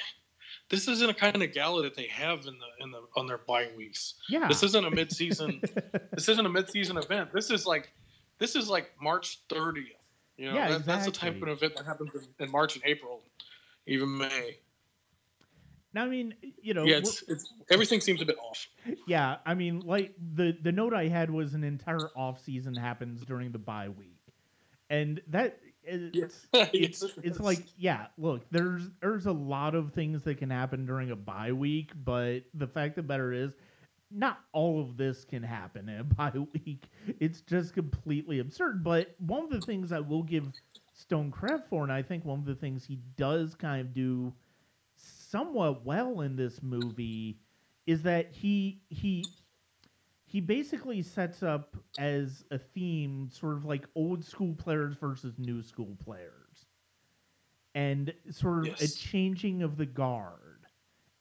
[0.68, 3.38] this isn't a kind of gala that they have in the in the on their
[3.38, 4.14] bye weeks.
[4.28, 5.60] yeah This isn't a mid season.
[6.12, 7.32] this isn't a mid season event.
[7.32, 7.92] This is like
[8.38, 9.84] this is like March 30th.
[10.36, 11.52] You know, Yeah, that, that's the type exactly.
[11.52, 13.22] of event that happens in, in March and April,
[13.86, 14.58] even May.
[15.94, 18.68] Now, i mean you know yeah, it's, it's everything seems a bit off.
[19.06, 23.22] Yeah, I mean, like the the note I had was an entire off season happens
[23.24, 24.20] during the bye week,
[24.90, 28.08] and that it's it's it's like yeah.
[28.18, 32.40] Look, there's there's a lot of things that can happen during a bye week, but
[32.52, 33.54] the fact of the matter is,
[34.10, 36.84] not all of this can happen in a bye week.
[37.20, 38.82] It's just completely absurd.
[38.84, 40.46] But one of the things I will give
[40.92, 44.32] Stone credit for, and I think one of the things he does kind of do
[44.96, 47.38] somewhat well in this movie
[47.86, 49.24] is that he he
[50.24, 55.62] he basically sets up as a theme sort of like old school players versus new
[55.62, 56.66] school players
[57.74, 60.45] and sort of a changing of the guard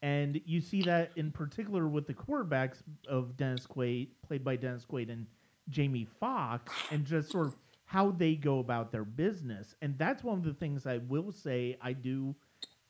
[0.05, 4.85] and you see that in particular with the quarterbacks of Dennis Quaid played by Dennis
[4.85, 5.25] Quaid and
[5.69, 10.37] Jamie Foxx and just sort of how they go about their business and that's one
[10.37, 12.35] of the things I will say I do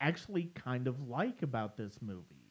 [0.02, 2.42] actually kind of like about this movie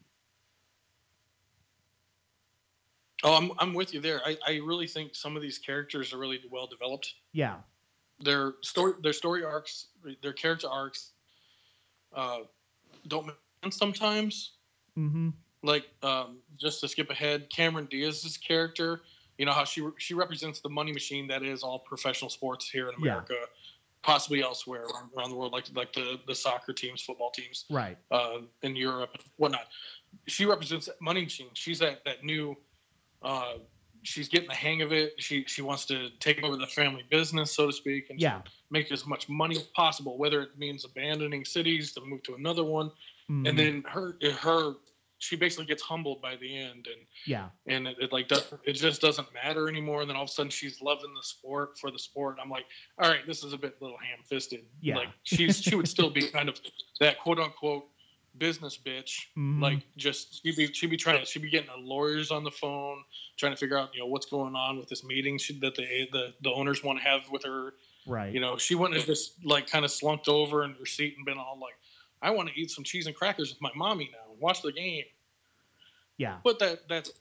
[3.27, 4.20] Oh, I'm I'm with you there.
[4.27, 7.14] I, I really think some of these characters are really well developed.
[7.33, 7.57] yeah
[8.20, 9.87] Their story their story arcs,
[10.22, 11.12] their character arcs,
[12.14, 12.40] uh,
[13.09, 13.31] don't
[13.72, 14.59] sometimes.
[14.96, 15.31] mm-hmm
[15.62, 19.03] Like um, just to skip ahead, Cameron Diaz's character.
[19.38, 22.88] You know how she she represents the money machine that is all professional sports here
[22.88, 23.24] in Yeah.
[23.24, 23.35] America,
[24.03, 27.66] possibly elsewhere around, around the world, like like the the soccer teams, football teams.
[27.70, 29.66] right uh, in Europe and whatnot.
[30.29, 31.50] She represents that money machine.
[31.55, 32.57] She's that that new
[33.22, 33.55] uh,
[34.03, 35.14] she's getting the hang of it.
[35.18, 38.42] She she wants to take over the family business, so to speak, and Yeah.
[38.70, 42.64] make as much money as possible, whether it means abandoning cities to move to another
[42.64, 42.90] one.
[43.30, 43.48] Mhm.
[43.48, 44.74] And then her her
[45.18, 48.74] she basically gets humbled by the end, and yeah, and it, it like does, it
[48.74, 50.02] just doesn't matter anymore.
[50.02, 52.37] And then all of a sudden she's loving the sport for the sport.
[52.42, 52.66] I'm like,
[52.98, 54.64] all right, this is a bit little ham fisted.
[54.82, 54.96] Yeah.
[54.96, 56.60] Like she's she would still be kind of
[57.00, 57.84] that quote unquote
[58.37, 59.26] business bitch.
[59.38, 59.62] Mhm.
[59.62, 62.50] Like just she'd be she'd be trying to she'd be getting the lawyers on the
[62.50, 63.02] phone,
[63.38, 66.08] trying to figure out you know what's going on with this meeting she, that the
[66.12, 67.74] the the owners want to have with her.
[68.06, 68.34] right.
[68.34, 71.24] You know, she wouldn't have just like kind of slumped over in her seat and
[71.24, 71.74] been all like,
[72.24, 74.72] I want to eat some cheese and crackers with my mommy now and watch the
[74.72, 75.04] game.
[76.16, 77.12] yeah, But that that's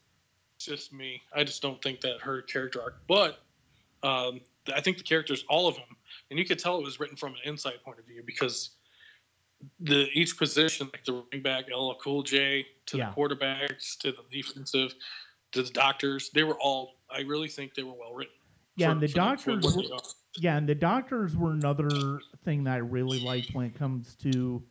[0.57, 1.21] just me.
[1.35, 3.01] I just don't think that her character arc.
[3.07, 3.39] But
[4.01, 4.39] um,
[4.73, 5.97] I think the characters, all of them,
[6.29, 8.71] and you could tell it was written from an inside point of view because
[9.81, 13.09] the each position, like the running back, LL Cool J, to Yeah.
[13.09, 14.95] the quarterbacks, to the defensive,
[15.51, 16.95] to the doctors, they were all.
[17.09, 18.33] I really think they were well written.
[18.77, 19.97] Yeah, for- and the doctors were-
[20.37, 24.63] yeah, and the doctors were another thing that I really liked when it comes to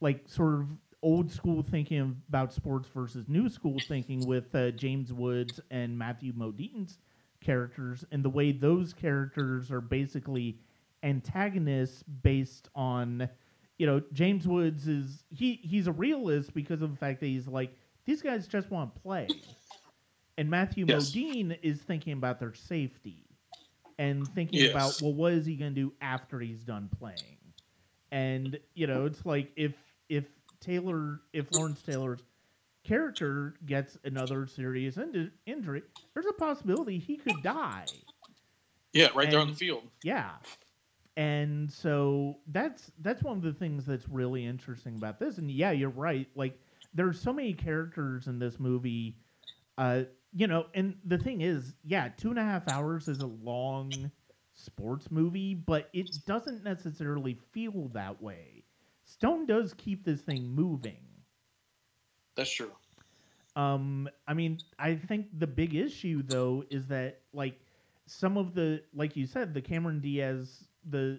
[0.00, 0.66] like sort of
[1.02, 6.32] old school thinking about sports versus new school thinking with uh, James Woods and Matthew
[6.32, 6.98] Modine's
[7.40, 10.58] characters and the way those characters are basically
[11.02, 13.28] antagonists based on
[13.78, 17.48] you know James Woods is he he's a realist because of the fact that he's
[17.48, 19.30] like these guys just want to play
[20.36, 21.10] and Matthew Yes.
[21.14, 23.24] Modine is thinking about their safety
[23.98, 24.70] and thinking Yes.
[24.70, 27.38] about well what is he going to do after he's done playing
[28.12, 29.74] and you know it's like if
[30.10, 30.26] if
[30.60, 32.20] Taylor if Lawrence Taylor's
[32.84, 35.82] character gets another serious in- injury
[36.14, 37.86] there's a possibility he could die
[38.92, 39.84] Yeah, right there on the field.
[40.02, 40.32] yeah.
[41.16, 45.38] And so that's that's one of the things that's really interesting about this.
[45.38, 46.26] And yeah, you're right.
[46.34, 46.58] Like
[46.94, 49.16] there's so many characters in this movie.
[49.76, 53.26] Uh, you know, and the thing is, yeah, two and a half hours is a
[53.26, 54.10] long
[54.54, 58.59] sports movie, but it doesn't necessarily feel that way.
[59.10, 61.02] Stone does keep this thing moving.
[62.36, 62.70] That's true.
[63.56, 67.58] Um, I mean, I think the big issue though is that like
[68.06, 71.18] some of the like you said, the Cameron Diaz the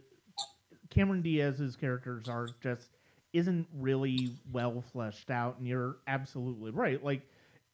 [0.90, 2.90] Cameron Diaz's characters are just
[3.34, 7.04] isn't really well fleshed out, and you're absolutely right.
[7.04, 7.22] Like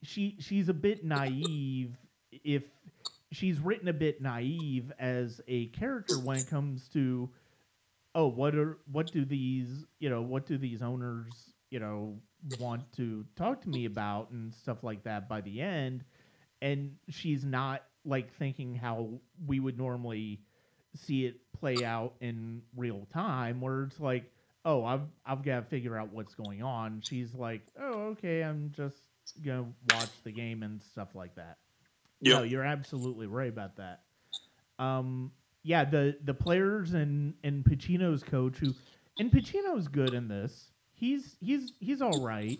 [0.02, 1.96] she she's a bit naive
[2.44, 2.64] if
[3.32, 7.30] she's written a bit naive as a character when it comes to
[8.18, 12.92] oh what are what do these you know what do these owners you know want
[12.94, 16.06] to talk to me about and stuff like that by the end
[16.62, 20.42] and she's not like thinking how we would normally
[20.96, 24.32] see it play out in real time where it's like
[24.66, 28.72] oh i've i've got to figure out what's going on she's like oh okay i'm
[28.72, 29.04] just
[29.44, 31.60] gonna watch the game and stuff like that
[32.22, 32.40] Yeah.
[32.40, 34.06] no, you're absolutely right about that.
[34.80, 35.34] Um,
[35.68, 38.74] yeah, the the players and and Pacino's coach, who
[39.20, 40.72] and Pacino's good in this.
[40.94, 42.60] He's he's he's all right.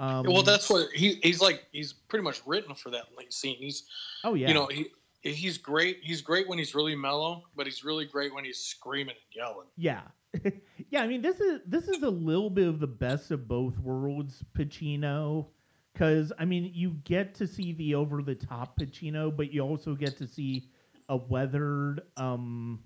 [0.00, 1.64] Um, well, that's what he, he's like.
[1.70, 3.56] He's pretty much written for that late scene.
[3.58, 3.84] He's
[4.24, 4.88] oh yeah, you know he
[5.22, 6.00] he's great.
[6.02, 9.68] He's great when he's really mellow, but he's really great when he's screaming and yelling.
[9.76, 10.02] yeah,
[10.90, 11.02] yeah.
[11.02, 14.42] I mean, this is this is a little bit of the best of both worlds,
[14.58, 15.46] Pacino.
[15.92, 19.94] Because I mean, you get to see the over the top Pacino, but you also
[19.94, 20.68] get to see
[21.08, 22.84] a weathered, um,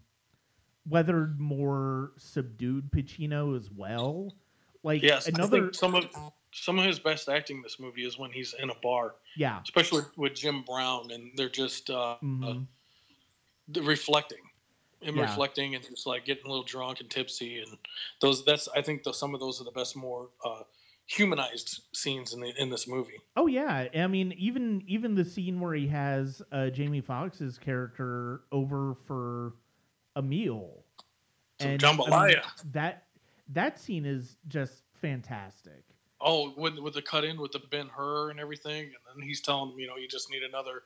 [0.86, 4.36] weathered, more subdued Pacino as well.
[4.82, 6.06] Like Yes, I another, think some of
[6.52, 9.60] some of his best acting in this movie is when he's in a bar, yeah,
[9.62, 12.54] especially with Jim Brown, and they're just uh, uh,
[13.68, 14.38] they're reflecting,
[15.00, 15.22] him Yeah.
[15.22, 17.76] reflecting, and just like getting a little drunk and tipsy, and
[18.20, 18.44] those.
[18.44, 20.62] That's I think the, some of those are the best, more uh,
[21.08, 23.18] humanized scenes in the in this movie.
[23.36, 28.42] Oh yeah, I mean even even the scene where he has uh, Jamie Foxx's character
[28.52, 29.54] over for
[30.14, 30.84] a meal,
[31.60, 32.42] Some I mean, jambalaya.
[32.72, 33.04] that
[33.48, 35.84] that scene is just fantastic.
[36.20, 39.40] Oh, with with the cut in with the Ben Hur and everything, and then he's
[39.40, 40.82] telling him, you know, you just need another,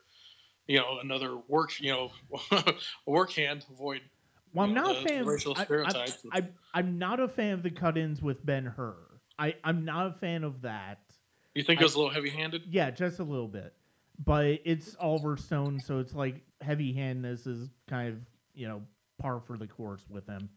[0.69, 2.13] you know, another work, you know,
[3.07, 4.03] work hand to avoid.
[4.55, 5.25] Well, I'm know, not a fan.
[5.25, 6.23] racial I, stereotypes.
[6.31, 8.95] I, I'm not a fan of the cut-ins with Ben Hur.
[9.39, 11.01] I I'm not a fan of that.
[11.55, 12.63] you think it was a little heavy handed?
[12.71, 13.75] Yeah, just a little bit,
[14.25, 18.19] but it's Oliver Stone, so it's like heavy-handedness is kind of
[18.55, 18.83] you know
[19.19, 20.49] par for the course with him.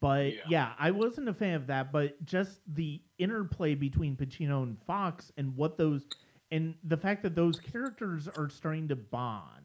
[0.00, 0.40] But Yeah.
[0.48, 0.72] yeah.
[0.78, 1.92] I wasn't a fan of that.
[1.92, 6.06] But just the interplay between Pacino and Foxx, and what those,
[6.50, 9.62] and the fact that those characters are starting to bond,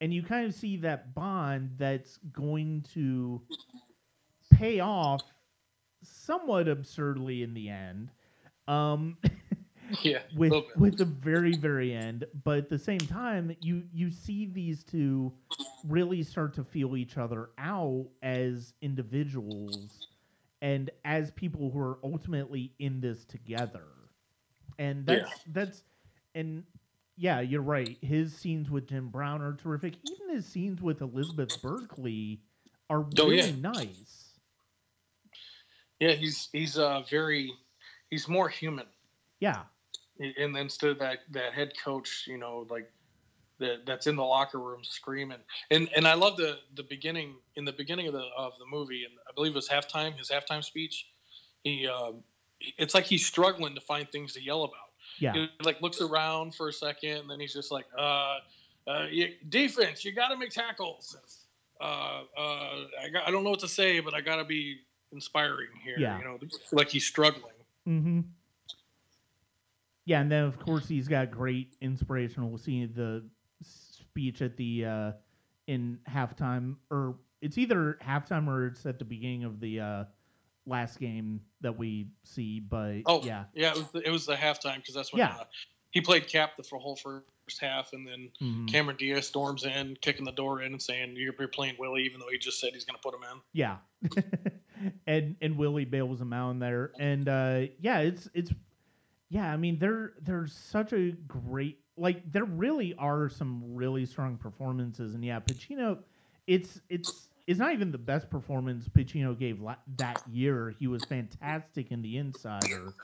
[0.00, 3.42] and you kind of see that bond that's going to
[4.50, 5.22] pay off
[6.02, 8.12] somewhat absurdly in the end.
[8.68, 9.18] Um,
[10.02, 14.46] Yeah, with with the very very end but at the same time you you see
[14.46, 15.32] these two
[15.82, 20.06] really start to feel each other out as individuals
[20.62, 23.86] and as people who are ultimately in this together
[24.78, 25.06] and Yeah.
[25.06, 25.84] that's that's
[26.34, 26.64] and
[27.16, 31.60] yeah you're right his scenes with jim brown are terrific even his scenes with elizabeth
[31.62, 32.42] berkley
[32.88, 33.52] are Oh, really yeah.
[33.52, 34.29] nice
[36.00, 37.52] Yeah, he's he's uh very
[38.10, 38.86] he's more human.
[39.38, 39.62] yeah
[40.20, 42.90] and then instead of that that head coach, you know, like
[43.58, 45.38] that that's in the locker room screaming.
[45.70, 49.04] And and I love the the beginning in the beginning of the of the movie,
[49.04, 51.06] and I believe it was halftime, his halftime speech.
[51.64, 52.22] He um,
[52.60, 54.90] it's like he's struggling to find things to yell about.
[55.18, 58.38] yeah He like looks around for a second, and then he's just like, uh,
[58.86, 61.16] uh you, defense, you got to make tackles.
[61.80, 64.80] Uh, uh, I, got, I don't know what to say, but I got to be
[65.12, 65.96] inspiring here.
[65.98, 66.18] Yeah.
[66.18, 66.38] You know,
[66.72, 67.52] like he's struggling.
[67.88, 68.20] Mm-hmm.
[70.04, 73.24] Yeah, and then of course he's got great inspirational scene the
[73.62, 75.12] speech at the uh
[75.66, 80.04] in halftime or it's either halftime or it's at the beginning of the uh
[80.66, 83.44] last game that we see, but Oh, yeah.
[83.54, 83.70] yeah.
[83.70, 85.34] It was the, it was the halftime because that's when Yeah.
[85.40, 85.44] uh,
[85.90, 87.24] he played cap the whole first
[87.60, 88.68] half, and then Mhm.
[88.70, 92.20] Cameron Diaz storms in, kicking the door in, and saying you're, you're playing Willie, even
[92.20, 93.40] though he just said he's going to put him in.
[93.52, 93.78] Yeah.
[95.06, 96.92] and and Willie bails him out in there.
[96.98, 98.52] And uh yeah, it's it's
[99.28, 104.36] yeah, I mean there there's such a great like there really are some really strong
[104.36, 105.98] performances and yeah, Pacino
[106.46, 110.74] it's it's it's not even the best performance Pacino gave la- that year.
[110.78, 112.94] He was fantastic in The Insider.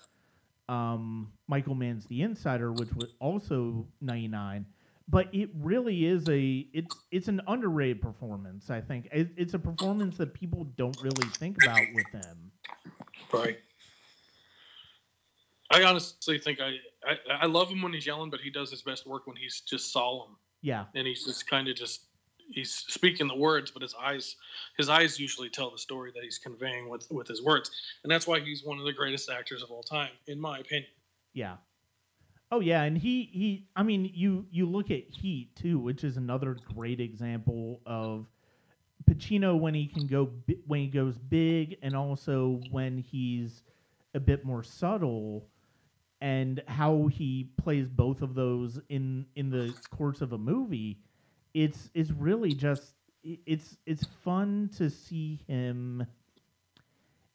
[0.68, 4.66] Um Michael Mann's The Insider which was also 99
[5.08, 9.08] but it really is a it's it's an underrated performance i think.
[9.12, 12.52] It, it's a performance that people don't really think about with him
[13.32, 13.58] Right.
[15.70, 18.82] I honestly think I, I I love him when he's yelling, but he does his
[18.82, 20.36] best work when he's just solemn.
[20.62, 20.84] Yeah.
[20.94, 22.06] And he's just kind of just
[22.48, 24.36] he's speaking the words, but his eyes
[24.78, 27.70] his eyes usually tell the story that he's conveying with with his words,
[28.04, 30.90] and that's why he's one of the greatest actors of all time, in my opinion.
[31.34, 31.56] yeah
[32.50, 36.16] oh yeah and he he i mean you you look at heat too which is
[36.16, 38.26] another great example of
[39.08, 43.62] pacino when he can go bi- when he goes big and also when he's
[44.14, 45.46] a bit more subtle
[46.20, 50.98] and how he plays both of those in in the course of a movie.
[51.54, 56.06] It's it's really just it's it's fun to see him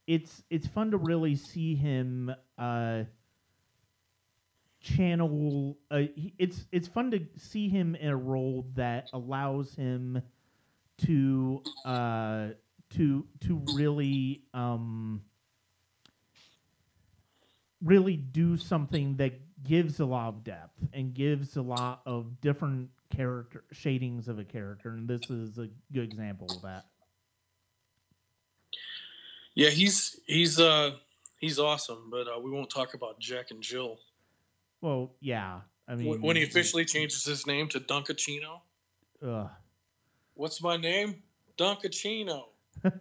[0.06, 3.02] it's it's fun to really see him uh
[4.82, 10.20] channel uh, he- it's it's fun to see him in a role that allows him
[10.98, 12.48] to uh
[12.90, 15.22] to to really um
[17.82, 22.88] really do something that gives a lot of depth and gives a lot of different
[23.10, 26.86] character shadings of a character and this is a good example of that
[29.54, 30.92] Yeah, he's he's uh
[31.38, 33.98] he's awesome, but uh, we won't talk about Jack and Jill.
[34.82, 38.60] Well yeah i mean When he officially changes his name to Dunkachino,
[39.26, 39.48] ugh.
[40.34, 41.22] what's my name?
[41.56, 42.44] Dunkachino.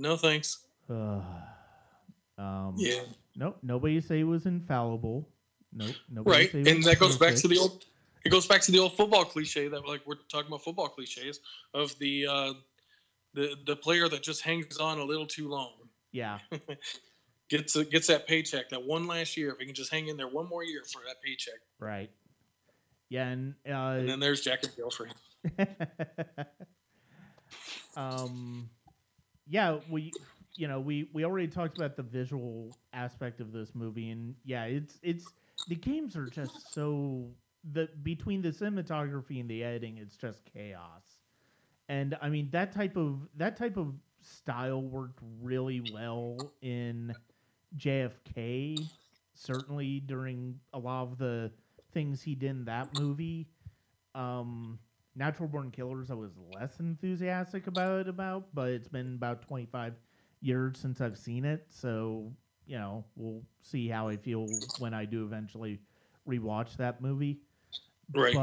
[0.00, 0.64] No thanks.
[0.88, 3.02] Um Yeah,
[3.36, 5.28] Nope, nobody say he was infallible.
[5.72, 6.54] Nope, nobody right.
[6.54, 7.84] And that goes back to the old.
[8.24, 11.40] It goes back to the old football cliche that like we're talking about football cliches
[11.74, 12.52] of the uh,
[13.34, 15.72] the the player that just hangs on a little too long
[16.12, 16.38] Yeah,
[17.48, 20.16] gets a, gets that paycheck that one last year if he can just hang in
[20.16, 22.10] there one more year for that paycheck right.
[23.10, 25.14] Yeah, and, and then uh, there's Jack and Jill for him.
[27.96, 28.68] um,
[29.46, 30.12] yeah, we,
[30.56, 34.64] you know, we we already talked about the visual aspect of this movie, and yeah,
[34.64, 35.32] it's it's
[35.68, 37.30] the games are just so
[37.72, 41.20] the between the cinematography and the editing, it's just chaos.
[41.88, 47.14] And I mean that type of that type of style worked really well in
[47.76, 48.78] JFK,
[49.34, 51.50] certainly during a lot of the
[51.92, 53.48] things he did in that movie.
[54.14, 54.78] Um,
[55.14, 59.94] Natural Born Killers, I was less enthusiastic about it about, but it's been about 25
[60.40, 62.32] years since I've seen it, so
[62.66, 64.46] you know we'll see how I feel
[64.78, 65.80] when I do eventually
[66.28, 67.40] rewatch that movie.
[68.14, 68.34] Right.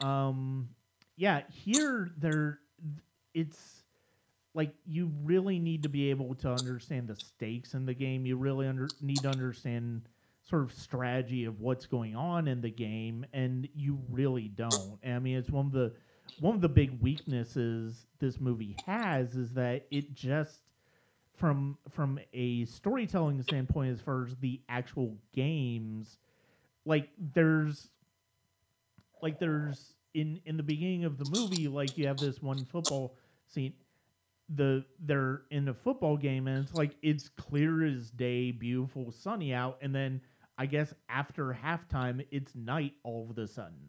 [0.00, 0.70] But um,
[1.16, 2.60] yeah, here there,
[3.34, 3.81] it's
[4.54, 8.26] like you really need to be able to understand the stakes in the game.
[8.26, 10.02] You really under, need to understand
[10.42, 14.98] sort of strategy of what's going on in the game, and you really don't.
[15.06, 15.92] I mean, it's one of the
[16.40, 20.62] one of the big weaknesses this movie has is that it just
[21.36, 26.18] from from a storytelling standpoint, as far as the actual games,
[26.84, 27.88] like there's
[29.22, 33.16] like there's in in the beginning of the movie, like you have this one football
[33.46, 33.72] scene.
[34.54, 39.54] The they're in a football game and it's like it's clear as day, beautiful, sunny
[39.54, 40.20] out, and then
[40.58, 43.88] I guess after halftime it's night all of a sudden.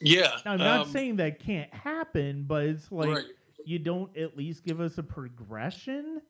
[0.00, 0.32] Yeah.
[0.44, 3.24] Now, I'm not um, saying that can't happen, but it's like right.
[3.64, 6.22] you don't at least give us a progression.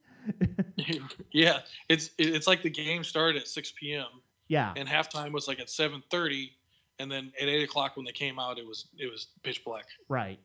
[1.31, 1.59] yeah,
[1.89, 4.05] it's it's like the game started at 6 p.m.
[4.47, 6.51] Yeah, and halftime was like at 7:30,
[6.99, 9.85] and then at eight o'clock when they came out, it was it was pitch black.
[10.09, 10.39] right.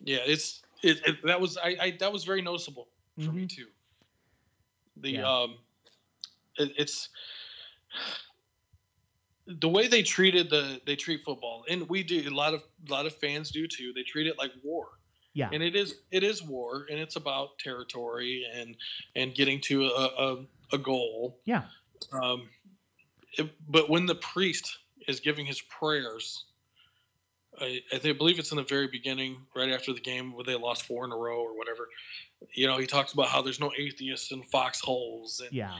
[0.00, 3.48] Yeah, it's it, it that was I, I that was very noticeable for me Mhm.
[3.48, 3.68] too.
[4.96, 5.22] The Yeah.
[5.22, 5.58] um,
[6.58, 7.10] it, it's
[9.46, 12.90] the way they treated the they treat football, and we do a lot of a
[12.90, 13.92] lot of fans do too.
[13.94, 14.88] They treat it like war.
[15.34, 18.76] Yeah, and it is it is war and it's about territory and
[19.14, 21.64] and getting to a a, a goal yeah,
[22.12, 22.50] um
[23.68, 24.78] but when the priest
[25.08, 26.46] is giving his prayers
[27.60, 30.44] I, I think, I believe it's in the very beginning, right after the game where
[30.44, 31.88] they lost four in a row or whatever.
[32.52, 35.74] You know, he talks about how there's no atheists in foxholes, and yeah.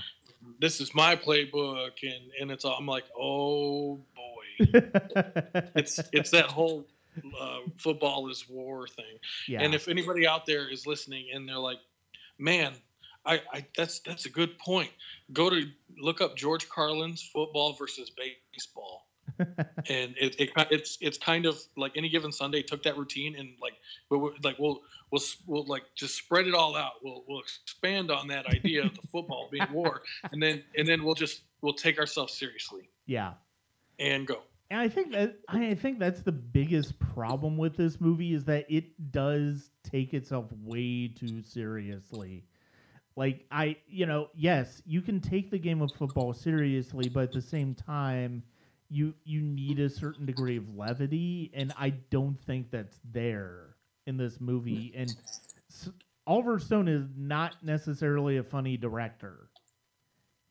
[0.61, 4.45] this is my playbook, and and it's all, I'm like, oh boy,
[5.75, 6.87] it's it's that whole
[7.41, 9.19] uh, football is war thing.
[9.49, 11.79] yeah, And if anybody out there is listening and they're like,
[12.39, 12.75] "Man,
[13.27, 14.91] I, I that's that's a good point.
[15.33, 15.67] Go to
[15.99, 19.07] look up George Carlin's football versus baseball."
[19.89, 23.51] and it, it it's it's kind of like any given Sunday took that routine and
[23.61, 23.75] like
[24.09, 26.93] but we're, like we'll we'll we'll like just spread it all out.
[27.03, 31.05] We'll we'll expand on that idea of the football being war, and then and then
[31.05, 33.33] we'll just we'll take ourselves seriously yeah.
[33.99, 34.43] and go.
[34.71, 38.67] And I think that I think that's the biggest problem with this movie is that
[38.69, 42.45] it does take itself way too seriously.
[43.17, 47.33] Like I, you know, yes, you can take the game of football seriously, but at
[47.33, 48.43] the same time,
[48.95, 53.77] you you need a certain degree of levity, and I don't think that's there
[54.07, 54.93] in this movie.
[54.95, 55.01] Mm.
[55.03, 55.17] And
[55.71, 55.91] S-
[56.27, 59.51] Oliver Stone is not necessarily a funny director.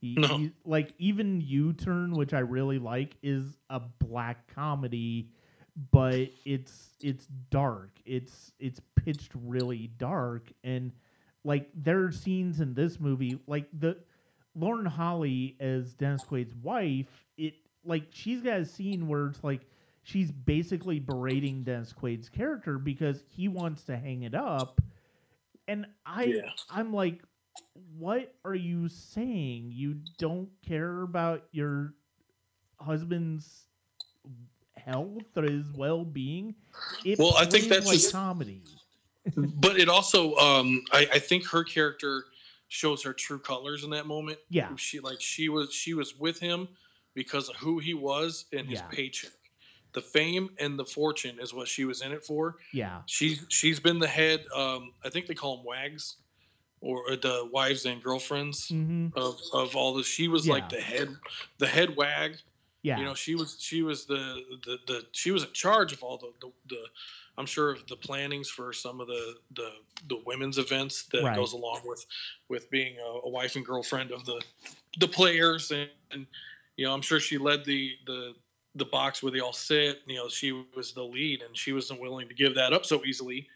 [0.01, 0.37] He, No.
[0.37, 5.29] he- like even U-Turn, which I really like, is a black comedy,
[5.91, 7.91] but it's it's dark.
[8.05, 10.91] It's it's pitched really dark, and
[11.45, 13.97] like there are scenes in this movie, like the
[14.55, 17.25] Lauren Holly as Dennis Quaid's wife.
[17.37, 19.61] It like she's got a scene where it's like
[20.03, 24.81] she's basically berating Dennis Quaid's character because he wants to hang it up,
[25.67, 26.41] and I Yeah.
[26.69, 27.21] I'm like,
[27.97, 29.71] what are you saying?
[29.73, 31.93] You don't care about your
[32.79, 33.65] husband's
[34.75, 36.55] health or his well being?
[37.17, 38.61] Well, I think that's like just- comedy.
[39.37, 42.25] but it also um I, I think her character
[42.67, 46.37] shows her true colors in that moment Yeah, she like she was she was with
[46.39, 46.67] him
[47.13, 48.87] because of who he was and his Yeah.
[48.89, 49.31] paycheck.
[49.93, 52.57] The fame and the fortune is what she was in it for.
[52.71, 56.17] Yeah, she she's been the head um i think they call them wags
[56.81, 60.07] or the wives and girlfriends hmm of of all this.
[60.07, 61.09] She was like the head
[61.59, 62.37] the head wag.
[62.81, 66.03] Yeah, you know she was she was the the, the she was in charge of
[66.03, 66.83] all the, the the
[67.37, 69.71] i'm sure of the plannings for some of the the
[70.07, 71.33] the women's events that Right.
[71.33, 72.05] goes along with
[72.49, 74.41] with being a, a wife and girlfriend of the
[74.99, 76.27] the players and, and
[76.77, 78.33] you know i'm sure she led the the
[78.75, 81.99] the box where they all sit you know she was the lead and she wasn't
[81.99, 83.47] willing to give that up so easily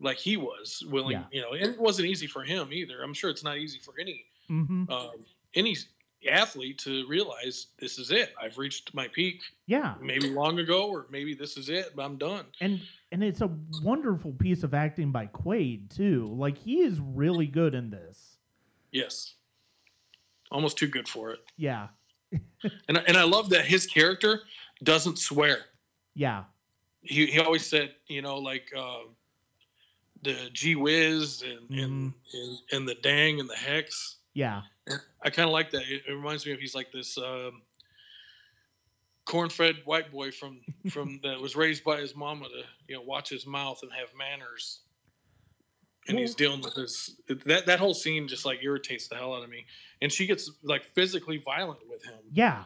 [0.00, 1.24] like he was willing Yeah.
[1.32, 3.94] you know and it wasn't easy for him either i'm sure it's not easy for
[4.00, 5.10] any hmm um,
[5.54, 5.76] any
[6.28, 8.34] athlete to realize this is it.
[8.42, 11.92] I've reached my peak, yeah, maybe long ago, or maybe this is it.
[11.96, 12.44] I'm done.
[12.60, 12.80] and
[13.12, 13.50] and it's a
[13.82, 16.26] wonderful piece of acting by Quaid too.
[16.36, 18.38] Like he is really good in this.
[18.90, 19.34] Yes,
[20.50, 21.38] almost too good for it.
[21.56, 21.86] Yeah,
[22.88, 24.42] And I- and I love that his character
[24.82, 25.66] doesn't swear.
[26.14, 26.44] yeah,
[27.02, 29.02] He he always said, you know, like uh,
[30.22, 34.16] the gee whiz and, and and and the dang and the hex.
[34.34, 34.62] yeah,
[35.22, 35.82] I kind of like that.
[35.82, 37.62] It, it reminds me of he's like this um,
[39.24, 40.60] corn-fed white boy from
[40.90, 44.08] from that was raised by his mama to you know watch his mouth and have
[44.16, 44.80] manners.
[46.08, 47.16] And he's dealing with this.
[47.46, 49.66] That that whole scene just like irritates the hell out of me.
[50.02, 52.64] And she gets like physically violent with him yeah,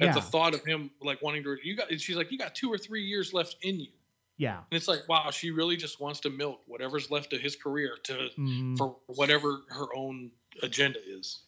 [0.00, 1.56] at yeah, the thought of him like wanting to.
[1.62, 1.90] You got.
[1.90, 3.92] And she's like, you got two or three years left in you.
[4.38, 4.56] yeah.
[4.58, 7.96] And it's like, wow, she really just wants to milk whatever's left of his career
[8.04, 10.30] to mhm, for whatever her own
[10.62, 11.42] agenda is.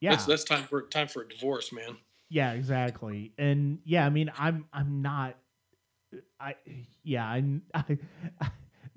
[0.00, 0.10] yeah.
[0.10, 1.96] That's that's time for time for a divorce, man.
[2.28, 3.32] Yeah, exactly.
[3.38, 5.36] And yeah, I mean, I'm I'm not.
[6.40, 6.54] I
[7.04, 7.62] yeah, I'm.
[7.74, 7.98] I,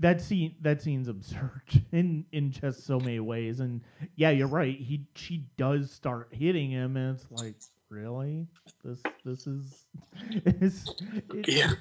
[0.03, 3.59] that scene that scene's absurd in in just so many ways.
[3.61, 3.81] And
[4.15, 4.77] yeah you're right.
[4.79, 7.55] He she does start hitting him and it's like
[7.89, 8.47] really?
[8.83, 9.87] This this is
[10.45, 10.91] it's,
[11.31, 11.73] it, Yeah.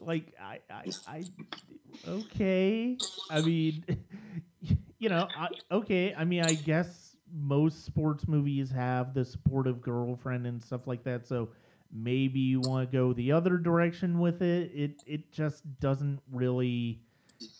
[0.00, 1.26] like I, I i
[2.06, 2.98] okay.
[3.30, 3.84] I mean
[4.98, 6.14] you know I, okay.
[6.16, 11.26] I mean i guess most sports movies have the supportive girlfriend and stuff like that.
[11.26, 11.48] So
[11.90, 14.70] maybe you want to go the other direction with it.
[14.74, 17.00] It it just doesn't really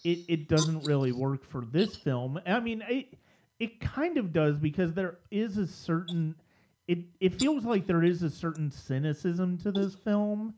[0.05, 2.41] it, it doesn't really work for this film.
[2.47, 3.19] I mean, it
[3.59, 6.35] it kind of does because there is a certain
[6.89, 10.55] it it feels like there is a certain cynicism to this film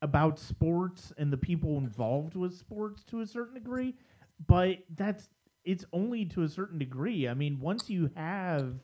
[0.00, 3.94] about sports and the people involved with sports to a certain degree,
[4.46, 5.28] but that's
[5.64, 7.28] it's only to a certain degree.
[7.28, 8.74] I mean, once you have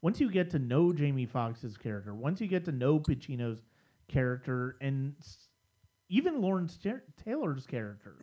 [0.00, 3.62] once you get to know Jamie Foxx's character, once you get to know Pacino's
[4.08, 5.14] character and
[6.08, 6.78] even Lawrence
[7.24, 8.16] Taylor's character.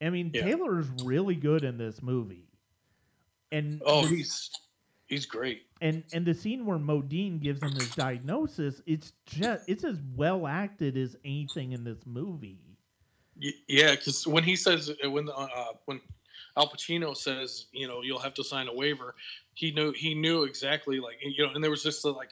[0.00, 0.42] I mean, Yeah.
[0.42, 2.46] Taylor's really good in this movie.
[3.52, 4.50] And Oh, the- he's
[5.08, 5.62] he's great.
[5.80, 10.46] and and the scene where Modine gives him his diagnosis, it's just it's as well
[10.46, 12.60] acted as anything in this movie.
[13.68, 16.00] Yeah, because when he says when uh, uh, when
[16.56, 19.14] Al Pacino says you know you'll have to sign a waiver,
[19.54, 22.30] he knew he knew exactly like you know, and there was just uh, like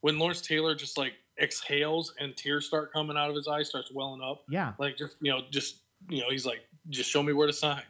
[0.00, 3.90] when Lawrence Taylor just like exhales and tears start coming out of his eyes, starts
[3.92, 6.60] welling up, Yeah, like just you know just you know he's like
[6.90, 7.82] just show me where to sign.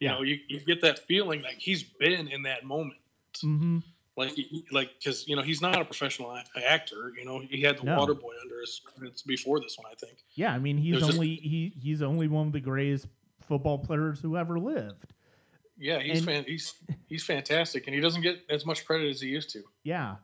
[0.00, 0.14] You Yeah.
[0.14, 3.00] know, you, you get that feeling like he's been in that moment.
[3.40, 3.78] hmm
[4.16, 4.30] like
[4.70, 7.98] like because you know he's not a professional actor you know he had the No.
[7.98, 10.54] water boy under his credits before this one i think yeah.
[10.54, 13.08] I mean, he's There's just- only he he's only one of the greatest
[13.40, 15.12] football players who ever lived.
[15.76, 16.74] yeah he's And- fan, he's
[17.08, 20.14] he's fantastic and he doesn't get as much credit as he used to Yeah.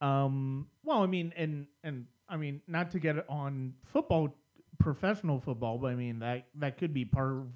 [0.00, 0.66] Um.
[0.82, 4.34] Well, I mean, and and I mean, not to get on football,
[4.78, 7.46] professional football, but I mean that that could be part of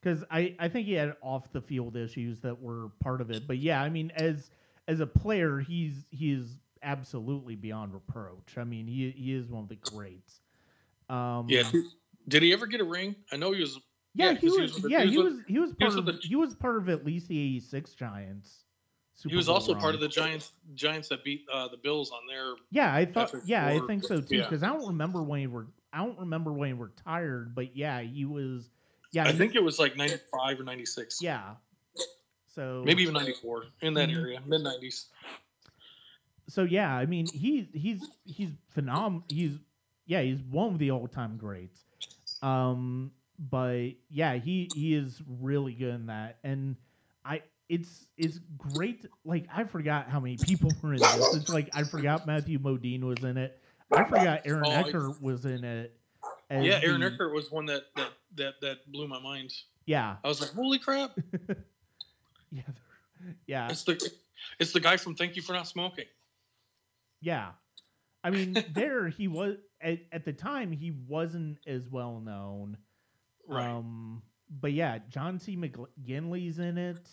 [0.00, 3.46] because I I think he had off the field issues that were part of it.
[3.46, 4.50] But yeah, I mean, as
[4.88, 8.56] as a player, he's he is absolutely beyond reproach.
[8.56, 10.40] I mean, he he is one of the greats.
[11.08, 11.68] Um, yeah
[12.28, 13.80] did he ever get a ring i know he was
[14.14, 14.58] Yeah, Yeah, he was.
[14.58, 15.42] was with- yeah, he he was was.
[15.48, 16.06] He was he part was of.
[16.06, 18.64] the- He was part of at least the '86 Giants.
[19.26, 22.20] he was Bowl also part of the giants giants that beat uh, the bills on
[22.28, 23.34] their Yeah, I thought.
[23.44, 24.36] Yeah, I think so too.
[24.36, 24.42] yeah.
[24.44, 25.66] Because I don't remember when he were.
[25.92, 28.70] I don't remember when he retired, but yeah, he was.
[29.12, 31.56] Yeah, i he- think it was like 95 or 96 Yeah.
[32.46, 34.14] So maybe even 94 in that Mhm.
[34.14, 35.06] area mid 90s
[36.48, 39.24] So yeah, I mean he he's he's phenomenal.
[39.28, 39.58] He's
[40.06, 41.84] yeah he's one of the all time greats.
[42.42, 46.76] Um, but yeah, he he is really good in that, and
[47.24, 49.06] I it's it's great.
[49.24, 51.32] Like I forgot how many people were in this.
[51.32, 53.60] It's like I forgot Matthew Modine was in it.
[53.92, 55.96] I forgot Aaron Oh, I- Eckhart was in it.
[56.50, 59.52] yeah aaron the- eckhart was one that that that, that blew my mind
[59.86, 61.12] Yeah, i was like holy crap
[62.50, 62.62] yeah,
[63.46, 63.68] yeah.
[63.70, 64.10] it's the
[64.58, 66.06] it's the guy from thank you for not smoking
[67.20, 67.50] Yeah.
[68.22, 72.76] I mean, there he was at, at the time he wasn't as well known.
[73.48, 74.22] right Um
[74.60, 75.56] but yeah, John C.
[75.56, 77.08] McGinley's in it.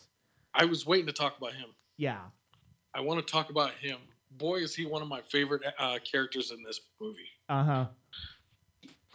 [0.54, 1.68] I was waiting to talk about him.
[1.96, 2.18] Yeah.
[2.94, 3.98] I want to talk about him.
[4.32, 7.18] Boy, is he one of my favorite uh, characters in this movie.
[7.48, 7.86] Uh-huh.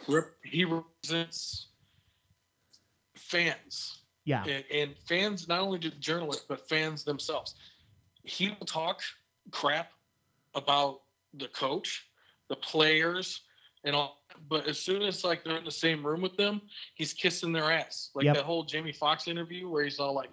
[0.07, 1.67] Rep- he represents
[3.15, 4.43] fans, Yeah.
[4.45, 7.55] and, and fans not only just journalists but fans themselves.
[8.23, 9.01] He will talk
[9.51, 9.91] crap
[10.55, 11.01] about
[11.33, 12.05] the coach,
[12.49, 13.41] the players,
[13.83, 14.19] and all.
[14.49, 16.61] But as soon as like they're in the same room with them,
[16.95, 18.09] he's kissing their ass.
[18.15, 18.35] Like Yep.
[18.35, 20.31] that whole Jamie Foxx interview where he's all like,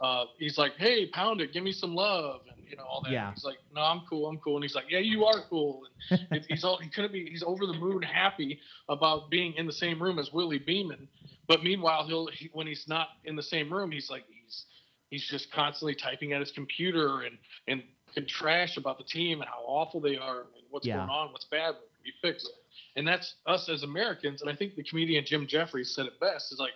[0.00, 3.12] uh, he's like, "Hey, pound it, give me some love," and you know all that.
[3.12, 3.30] Yeah.
[3.32, 5.82] He's like, "No, I'm cool, I'm cool," and he's like, "Yeah, you are cool."
[6.30, 7.28] And he's all he couldn't be.
[7.28, 11.08] He's over the moon, happy about being in the same room as Willie Beeman.
[11.46, 14.64] But meanwhile, he'll he, when he's not in the same room, he's like he's
[15.10, 17.82] he's just constantly typing at his computer and and
[18.26, 20.96] trash about the team and how awful they are and what's Yeah.
[20.96, 22.50] going on, what's bad, what can be fixed.
[22.96, 24.40] And that's us as Americans.
[24.40, 26.72] And I think the comedian Jim Jefferies said it best: is like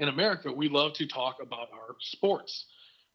[0.00, 2.64] in America, we love to talk about our sports.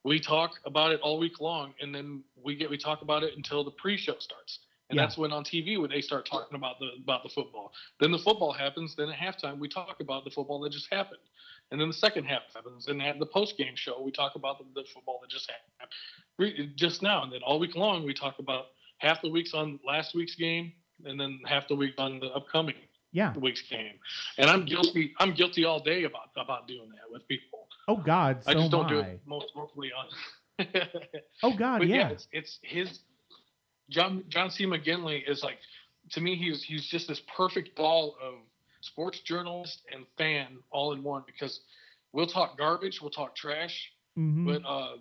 [0.03, 3.33] We talk about it all week long, and then we get we talk about it
[3.35, 4.59] until the pre-show starts,
[4.89, 5.03] and Yeah.
[5.05, 7.73] that's when on TV when they start talking about the about the football.
[7.99, 8.95] Then the football happens.
[8.95, 11.23] Then at halftime we talk about the football that just happened,
[11.71, 12.87] and then the second half happens.
[12.87, 17.01] And at the post-game show we talk about the, the football that just happened just
[17.01, 17.23] now.
[17.23, 18.65] And then all week long we talk about
[18.99, 20.71] half the weeks on last week's game,
[21.03, 22.75] and then half the week on the upcoming
[23.15, 23.31] Yeah.
[23.31, 23.93] The week's game.
[24.37, 25.13] And I'm guilty.
[25.19, 27.67] I'm guilty all day about about doing that with people.
[27.87, 30.07] Oh God, so I just don't do it most mostly on.
[31.43, 32.09] Oh God, but yeah, yeah.
[32.09, 32.99] it's, it's his.
[33.89, 34.65] John John C.
[34.65, 35.57] McGinley is like
[36.11, 38.33] to me he's he's just this perfect ball of
[38.81, 41.61] sports journalist and fan all in one because
[42.11, 44.45] we'll talk garbage, we'll talk trash, Mhm.
[44.45, 44.95] but uh,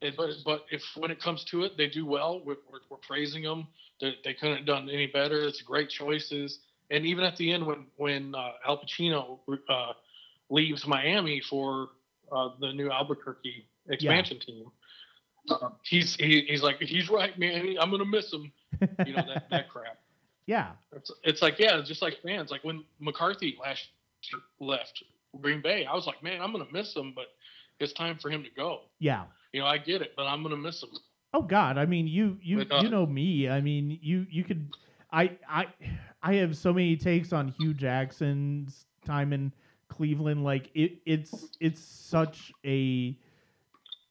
[0.00, 2.40] it, but but if when it comes to it, they do well.
[2.44, 3.66] We're, we're, we're praising them.
[4.00, 5.40] They, they couldn't have done any better.
[5.40, 6.60] It's great choices.
[6.90, 9.92] And even at the end, when when uh, Al Pacino uh,
[10.50, 11.88] leaves Miami for
[12.32, 14.66] uh, the new Albuquerque expansion team,
[15.50, 17.76] uh, he's he, he's like he's right, man.
[17.80, 18.52] I'm gonna miss him.
[19.04, 19.98] You know that that crap.
[20.46, 22.50] yeah, It's, it's like yeah, it's just like fans.
[22.50, 23.86] Like when McCarthy last
[24.60, 25.02] left
[25.40, 27.26] Green Bay, I was like, man, I'm gonna miss him, but
[27.80, 28.80] it's time for him to go.
[28.98, 29.24] yeah.
[29.52, 30.90] You know, I get it, but I'm gonna miss him.
[31.32, 33.48] Oh God, I mean you you But, uh, you know me.
[33.48, 34.68] I mean you you could
[35.10, 35.66] I I
[36.22, 39.52] I have so many takes on Hue Jackson's time in
[39.88, 40.44] Cleveland.
[40.44, 43.16] Like it it's it's such a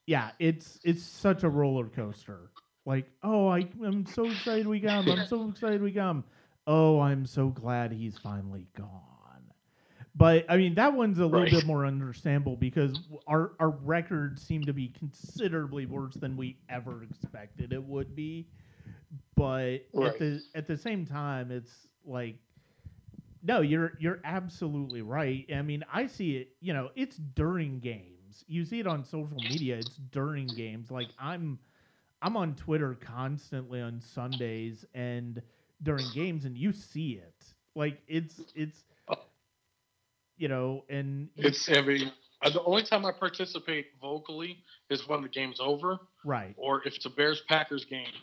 [0.05, 2.51] yeah, it's it's such a roller coaster.
[2.85, 5.09] Like, oh I I'm so excited we got him.
[5.19, 6.23] I'm so excited we got him.
[6.65, 8.91] Oh, I'm so glad he's finally gone.
[10.15, 11.51] But I mean that one's a little Right.
[11.51, 17.03] bit more understandable because our our records seem to be considerably worse than we ever
[17.03, 18.47] expected it would be.
[19.35, 22.37] But at the at the same time, it's like
[23.47, 25.45] no, you're you're absolutely right.
[25.53, 26.49] I mean, I see it.
[26.59, 28.43] You know, it's during games.
[28.47, 29.77] You see it on social media.
[29.77, 30.91] It's during games.
[30.91, 31.57] Like I'm,
[32.21, 35.41] I'm on Twitter constantly on Sundays and
[35.81, 37.45] during games, and you see it.
[37.75, 38.83] Like it's it's,
[40.37, 42.11] you know, and It's every.
[42.43, 44.59] Uh, the only time I participate vocally
[44.91, 48.13] is when the game's over, right, or if it's a Bears Packers game.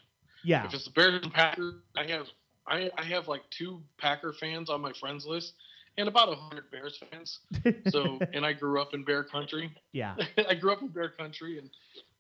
[0.44, 2.26] Yeah, If it's the Bears and Packers, I have
[2.66, 5.54] I, I have like two Packer fans on my friends list,
[5.98, 7.40] and about a hundred Bears fans.
[7.88, 9.70] So, and I grew up in Bear Country.
[9.92, 10.16] yeah,
[10.48, 11.68] I grew up in Bear Country, and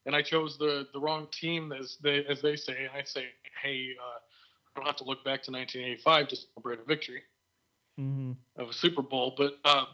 [0.04, 2.86] and I chose the the wrong team as they as they say.
[2.94, 3.26] I say,
[3.62, 4.18] hey, uh,
[4.76, 7.22] I don't have to look back to 1985 to celebrate a victory.
[7.96, 9.34] hmm of a Super Bowl.
[9.36, 9.86] But um,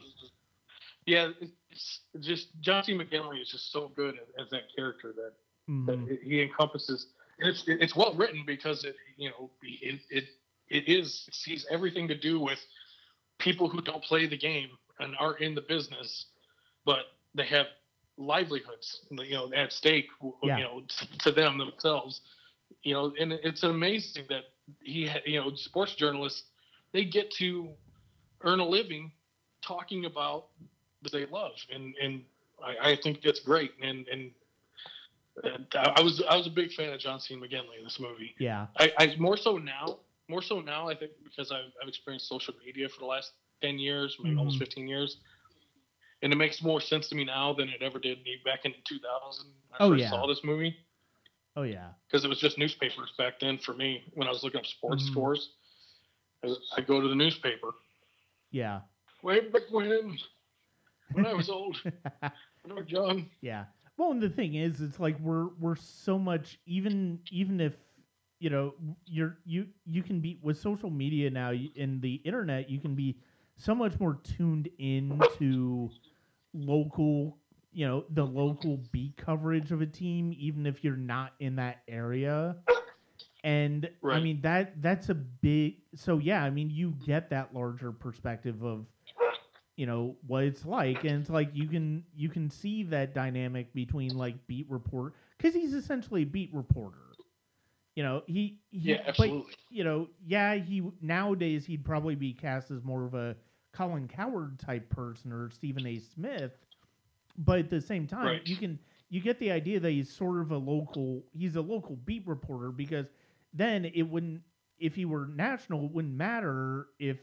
[1.05, 1.29] yeah,
[1.69, 2.93] it's just John C.
[2.93, 5.33] McGinley is just so good as, as that character that,
[5.67, 7.07] hmm that he encompasses.
[7.41, 10.25] And it's it's well written because it you know it it
[10.69, 12.59] it is it sees everything to do with
[13.39, 14.69] people who don't play the game
[14.99, 16.27] and are in the business,
[16.85, 17.67] but they have
[18.17, 20.07] livelihoods you know at stake
[20.43, 20.57] Yeah.
[20.57, 20.83] you know
[21.19, 22.21] to them themselves.
[22.83, 24.43] You know and it's amazing that
[24.81, 26.43] he you know sports journalists
[26.93, 27.69] they get to
[28.43, 29.11] earn a living
[29.61, 30.47] talking about
[31.01, 31.53] what they love.
[31.73, 32.21] And and
[32.63, 33.71] I, I think that's great.
[33.81, 34.31] And and and
[35.43, 37.35] I I was I was a big fan of John C.
[37.35, 38.33] McGinley in this movie.
[38.39, 40.87] yeah, I, I more so now, more so now.
[40.89, 44.57] I think because I've, I've experienced social media for the last ten years, maybe almost
[44.57, 44.59] Mhm.
[44.59, 45.17] fifteen years,
[46.21, 48.73] and it makes more sense to me now than it ever did me back in
[48.87, 49.45] 2000.
[49.69, 50.09] When I Oh, first yeah.
[50.09, 50.75] saw this movie
[51.55, 54.59] oh yeah, because it was just newspapers back then for me when I was looking
[54.59, 55.11] up sports Mhm.
[55.11, 55.49] scores.
[56.43, 57.71] I, I go to the newspaper.
[58.51, 58.81] yeah,
[59.23, 60.17] Way back when,
[61.13, 61.77] when I was old,
[62.63, 63.29] when I was young.
[63.41, 63.65] yeah.
[64.01, 67.73] Well, and the thing is, it's like we're we're so much even even if
[68.39, 68.73] you know
[69.05, 73.19] you're you you can be with social media now and the internet you can be
[73.57, 75.91] so much more tuned into
[76.55, 77.37] local
[77.73, 81.83] you know the local beat coverage of a team even if you're not in that
[81.87, 82.55] area.
[83.43, 87.91] And i mean that that's a big so yeah i mean you get that larger
[87.91, 88.87] perspective of
[89.81, 93.73] you know what it's like and it's like you can you can see that dynamic
[93.73, 97.17] between like beat report because he's essentially a beat reporter
[97.95, 99.53] you know he, he Yeah, but, absolutely.
[99.69, 103.35] you know yeah he nowadays he'd probably be cast as more of a
[103.73, 106.51] colin cowherd type person or stephen a smith
[107.37, 108.45] but at the same time Right.
[108.45, 108.79] you can
[109.09, 112.71] you get the idea that he's sort of a local he's a local beat reporter
[112.71, 113.07] because
[113.53, 114.41] then it wouldn't
[114.79, 117.19] if he were national it wouldn't matter if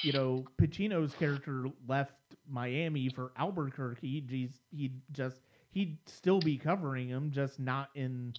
[0.00, 2.14] you know Pacino's character left
[2.48, 8.34] Miami for Albuquerque he's he'd just he'd still be covering him just not in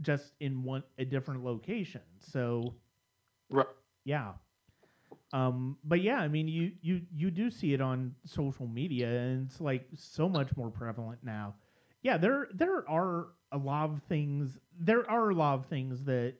[0.00, 2.74] just in one a different location so
[3.50, 3.66] Right.
[4.04, 4.32] yeah.
[5.32, 9.46] Um, but yeah, I mean, you you you do see it on social media, and
[9.46, 11.56] it's like so much more prevalent now.
[12.02, 14.58] Yeah, there there are a lot of things.
[14.78, 16.34] There are a lot of things that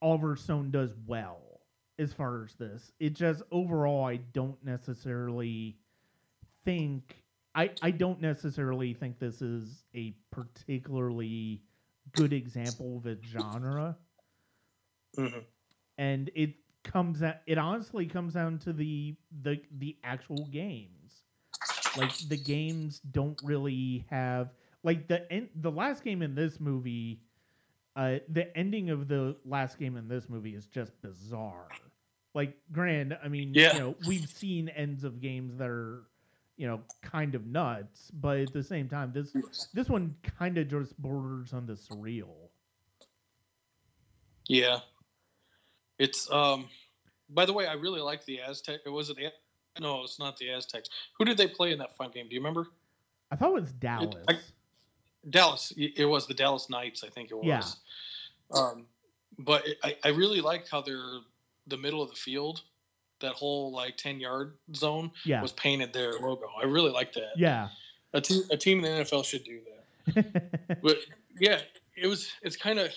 [0.00, 1.51] Oliver Stone does well
[2.02, 2.92] as far as this.
[3.00, 5.78] It just overall, I don't necessarily
[6.64, 7.24] think
[7.54, 11.62] I I don't necessarily think this is a particularly
[12.12, 13.96] good example of a genre
[15.16, 15.46] Mhm.
[15.98, 21.24] and it comes out it honestly comes down to the the the actual games
[21.94, 24.50] like the games don't really have
[24.82, 27.22] like the en- the last game in this movie
[27.96, 31.91] uh the ending of the last game in this movie is just bizarre
[32.34, 33.74] like grand i mean Yeah.
[33.74, 36.04] you know we've seen ends of games that are
[36.58, 39.34] you know, kind of nuts, but at the same time, this
[39.72, 42.28] this one kind of just borders on the surreal.
[44.46, 44.78] Yeah.
[45.98, 46.68] It's um
[47.30, 48.80] by the way, I really like the Aztec.
[48.84, 49.18] It was it
[49.80, 50.88] no, it's not the Aztecs.
[51.18, 52.28] Who did they play in that fun game?
[52.28, 52.68] Do you remember?
[53.30, 54.24] I thought it was Dallas.
[54.28, 54.38] I-
[55.30, 55.72] Dallas.
[55.76, 57.46] It was the Dallas Knights, I think it was.
[57.46, 58.56] Yeah.
[58.56, 58.86] Um,
[59.38, 61.20] but it, I, I really like how they're
[61.66, 62.62] the middle of the field,
[63.20, 66.46] that whole like ten yard zone yeah, was painted their logo.
[66.60, 67.32] I really like that.
[67.36, 67.68] yeah,
[68.12, 69.68] A team, a team in the NFL should do that.
[70.82, 70.98] But
[71.38, 71.60] yeah,
[71.96, 72.32] it was.
[72.42, 72.90] It's kind of.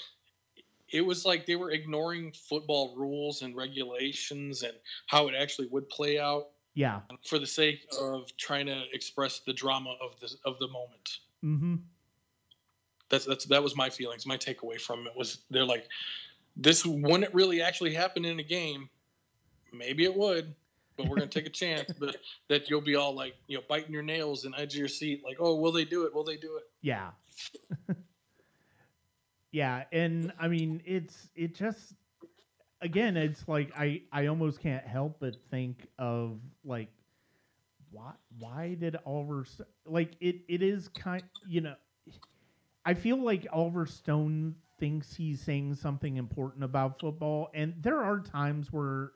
[0.90, 4.74] It was like they were ignoring football rules and regulations and
[5.08, 7.00] how it actually would play out yeah.
[7.28, 11.20] for the sake of trying to express the drama of the of the moment.
[11.44, 11.76] Mm-hmm.
[13.10, 14.26] That's that's that was my feelings.
[14.26, 15.88] My takeaway from it was they're like,
[16.56, 18.90] this wouldn't really actually happen in a game.
[19.74, 20.56] Maybe it would,
[20.98, 21.92] but we're gonna take a chance.
[22.00, 22.18] But
[22.50, 25.24] that you'll be all like, you know, biting your nails and edge of your seat,
[25.24, 26.14] like, oh, will they do it?
[26.14, 26.64] Will they do it?
[26.82, 27.10] Yeah.
[29.52, 31.94] yeah, and I mean it's it just
[32.82, 36.90] again it's like I I almost can't help but think of like
[37.92, 39.46] why why did Oliver
[39.86, 41.76] like it it is kind you know
[42.86, 48.20] I feel like Oliver Stone thinks he's saying something important about football and there are
[48.20, 49.12] times where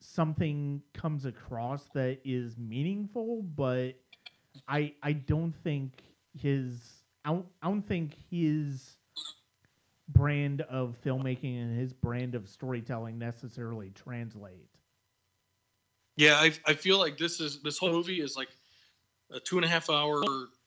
[0.00, 3.92] something comes across that is meaningful but
[4.68, 6.02] I I don't think
[6.38, 8.96] his I don't, I don't think his
[10.08, 14.68] brand of filmmaking and his brand of storytelling necessarily translate.
[16.16, 18.48] Yeah, I I feel like this is this whole movie is like
[19.30, 20.22] a two and a half hour.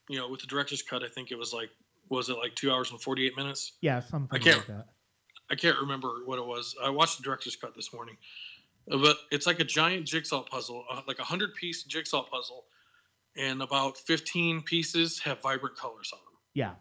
[0.07, 1.69] You know, with the director's cut, I think it was like
[2.09, 3.73] was it like two hours and forty eight minutes?
[3.81, 4.87] Yeah, something I can't- like that.
[5.51, 6.75] I can't remember what it was.
[6.83, 8.17] I watched the director's cut this morning,
[8.91, 12.65] Uh, but it's like a giant jigsaw puzzle, uh, like a hundred piece jigsaw puzzle,
[13.37, 16.33] and about fifteen pieces have vibrant colors on them.
[16.55, 16.73] Yeah.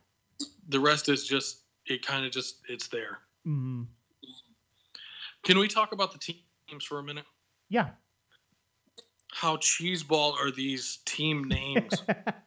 [0.69, 3.19] The rest is just it kind of just it's there.
[3.47, 3.87] Mm,
[5.43, 7.27] Can we talk about the teams for a minute?
[7.69, 7.91] yeah.
[9.33, 11.93] How cheeseball are these team names?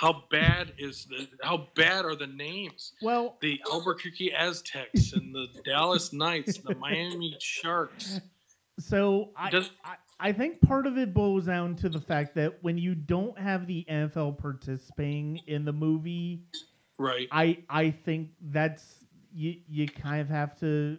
[0.00, 2.92] how bad is the how bad are the names?
[3.02, 8.20] well, The Albuquerque Aztecs and the Dallas Knights, the Miami Sharks.
[8.78, 12.62] so I, Does- I I think part of it boils down to the fact that
[12.62, 16.44] when you don't have the NFL participating in the movie,
[16.98, 17.28] Right.
[17.32, 20.98] I I think that's you you kind of have to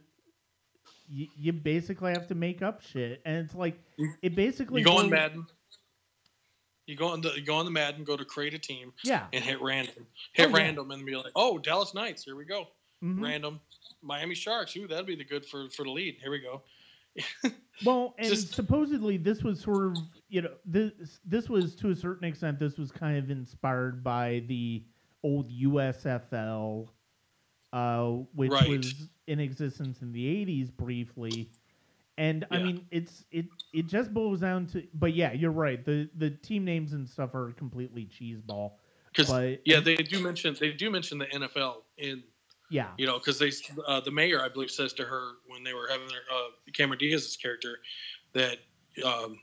[1.08, 3.78] you, you basically have to make up shit and it's like
[4.22, 5.45] it basically You go on boils- Madden.
[6.92, 9.28] You go on the you go on the Madden, go to create a team yeah
[9.32, 10.06] and hit random.
[10.34, 10.58] Hit Oh, yeah.
[10.58, 12.68] random and be like, oh, Dallas Knights, here we go.
[13.04, 13.24] mhm.
[13.24, 13.60] Random.
[14.04, 16.18] Miami Sharks, ooh, that'd be the good for for the lead.
[16.22, 16.62] Here we go.
[17.86, 19.98] well and Just- supposedly this was sort of
[20.30, 24.44] you know this this was to a certain extent this was kind of inspired by
[24.48, 24.84] the
[25.24, 26.88] old USFL
[27.74, 28.68] uh which Right.
[28.70, 31.50] was in existence in the 80s briefly
[32.18, 36.09] and I mean it's it it just boils down to but yeah you're right the
[36.16, 38.74] the team names and stuff are completely cheeseball
[39.16, 39.30] Because
[39.66, 42.24] yeah, they do mention they do mention the NFL in
[42.70, 43.51] yeah you know because they
[43.88, 46.99] uh, the mayor I believe says to her when they were having their uh, Cameron
[46.99, 47.80] Diaz's character
[48.34, 48.57] that
[49.05, 49.39] um,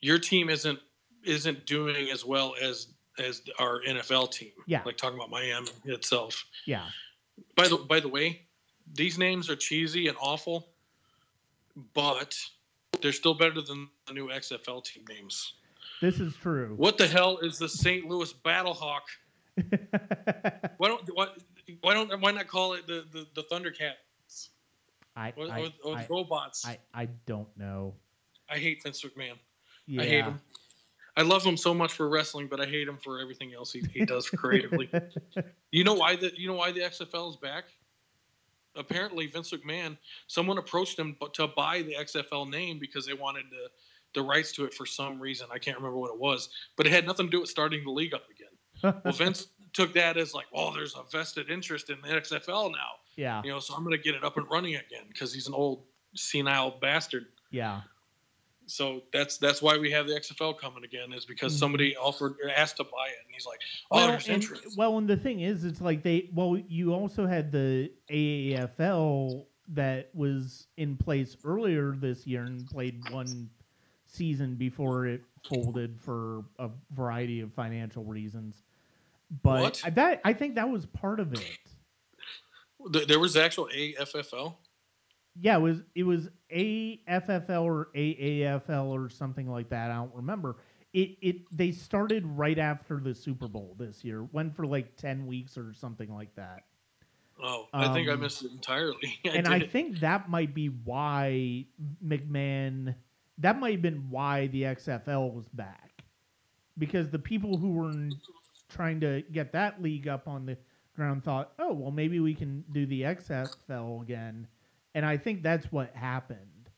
[0.00, 0.78] your team isn't
[1.24, 4.52] isn't doing as well as as our NFL team.
[4.66, 4.82] Yeah.
[4.84, 6.44] like talking about Miami itself.
[6.66, 6.86] yeah
[7.56, 8.42] By the by the way,
[8.92, 10.68] these names are cheesy and awful,
[11.94, 12.36] but
[13.02, 15.54] they're still better than the new XFL team names.
[16.00, 18.06] this is true What the hell is the St.
[18.06, 19.00] Louis Battlehawk?
[20.78, 21.26] Why don't why,
[21.82, 24.48] why don't why not call it the the, the Thundercats
[25.16, 26.66] I, or, I, or, or I, robots?
[26.66, 27.94] I, I, I don't know
[28.48, 29.34] I hate Vince McMahon.
[29.86, 30.40] yeah I hate him.
[31.16, 33.82] I love him so much for wrestling, but I hate him for everything else he,
[33.92, 34.88] he does creatively.
[35.72, 37.64] you know why the you know why the XFL is back?
[38.76, 39.96] Apparently, Vince McMahon.
[40.26, 43.68] Someone approached him to buy the XFL name because they wanted the
[44.12, 45.46] the rights to it for some reason.
[45.52, 47.92] I can't remember what it was, but it had nothing to do with starting the
[47.92, 49.00] league up again.
[49.04, 52.98] Well, Vince took that as like, oh, there's a vested interest in the XFL now,
[53.16, 55.46] yeah you know, so I'm going to get it up and running again because he's
[55.46, 55.84] an old
[56.16, 57.26] senile bastard.
[57.50, 57.82] yeah
[58.70, 61.58] So that's that's why we have the XFL coming again is because Mhm.
[61.58, 63.60] somebody offered or asked to buy it, and he's like,
[63.90, 66.30] "Oh, well, there's and, interest." well, and the thing is, it's like they.
[66.32, 73.00] Well, you also had the AAFL that was in place earlier this year and played
[73.10, 73.50] one
[74.06, 78.62] season before it folded for a variety of financial reasons.
[79.42, 79.80] But What?
[79.84, 81.58] I- that I think that was part of it.
[83.06, 84.56] There was actual AFFL.
[85.40, 89.90] Yeah, it was it was AFFL or AAFL or something like that.
[89.90, 90.56] I don't remember.
[90.92, 94.24] it it they started right after the Super Bowl this year.
[94.32, 96.64] Went for like ten weeks or something like that.
[97.42, 99.18] Oh, I think I Um, missed it entirely.
[99.24, 101.64] I and I think that might be why
[102.04, 102.94] McMahon.
[103.38, 106.04] That might have been why the XFL was back,
[106.76, 107.94] because the people who were
[108.68, 110.58] trying to get that league up on the
[110.94, 114.46] ground thought, "Oh, well, maybe we can do the XFL again,"
[114.94, 116.68] and I think that's what happened.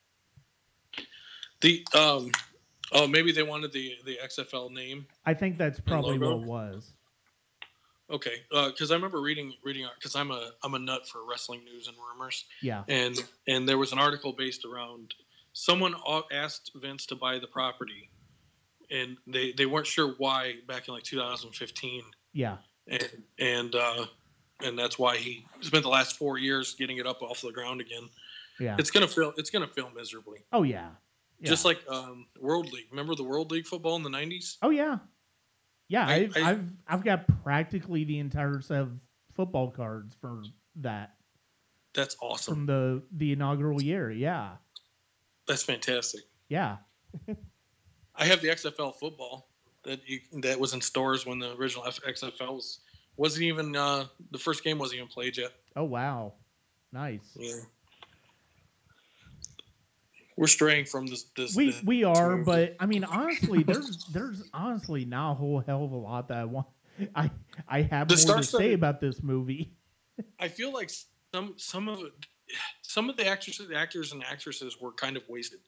[1.60, 2.30] the um,
[2.92, 5.06] oh maybe they wanted the the XFL name.
[5.24, 6.92] I think that's probably what it was.
[8.10, 11.64] Okay, Uh because I remember reading reading because I'm a I'm a nut for wrestling
[11.64, 13.16] news and rumors, Yeah, and
[13.48, 15.14] and there was an article based around
[15.54, 15.94] someone
[16.32, 18.10] asked Vince to buy the property,
[18.90, 22.02] and they they weren't sure why back in like 2015,
[22.34, 22.58] yeah,
[22.88, 23.08] and
[23.38, 24.06] and uh,
[24.64, 27.80] and that's why he spent the last four years getting it up off the ground
[27.80, 28.08] again.
[28.60, 28.76] yeah.
[28.78, 29.32] It's gonna fail.
[29.36, 30.88] It's gonna fail miserably, oh yeah.
[31.40, 31.48] yeah.
[31.48, 32.86] just like um, World League.
[32.90, 34.56] Remember the World League football in the 90s?
[34.62, 34.98] Oh yeah,
[35.88, 36.06] yeah.
[36.06, 38.92] I- I've, I- I've I've got practically the entire set of
[39.34, 40.42] football cards for
[40.76, 41.14] that
[41.94, 42.54] That's awesome.
[42.54, 44.10] from the the inaugural year.
[44.10, 44.52] Yeah,
[45.46, 46.22] That's fantastic.
[46.48, 46.76] yeah,
[48.16, 49.48] I have the XFL football
[49.84, 52.80] that you, that was in stores when the original F- XFL was
[53.16, 55.52] wasn't even uh, the first game wasn't even played yet.
[55.76, 56.34] Oh wow,
[56.92, 57.20] nice.
[57.36, 57.52] Yeah.
[60.36, 61.24] We're straying from this.
[61.36, 65.60] this We this- we are, but I mean, honestly, there's there's honestly not a whole
[65.60, 66.66] hell of a lot that I want.
[67.14, 67.30] I
[67.68, 69.72] I have The more to say about this movie.
[70.40, 70.90] I feel like
[71.34, 72.12] some some of it,
[72.82, 75.60] some of the actors, the actors and actresses were kind of wasted.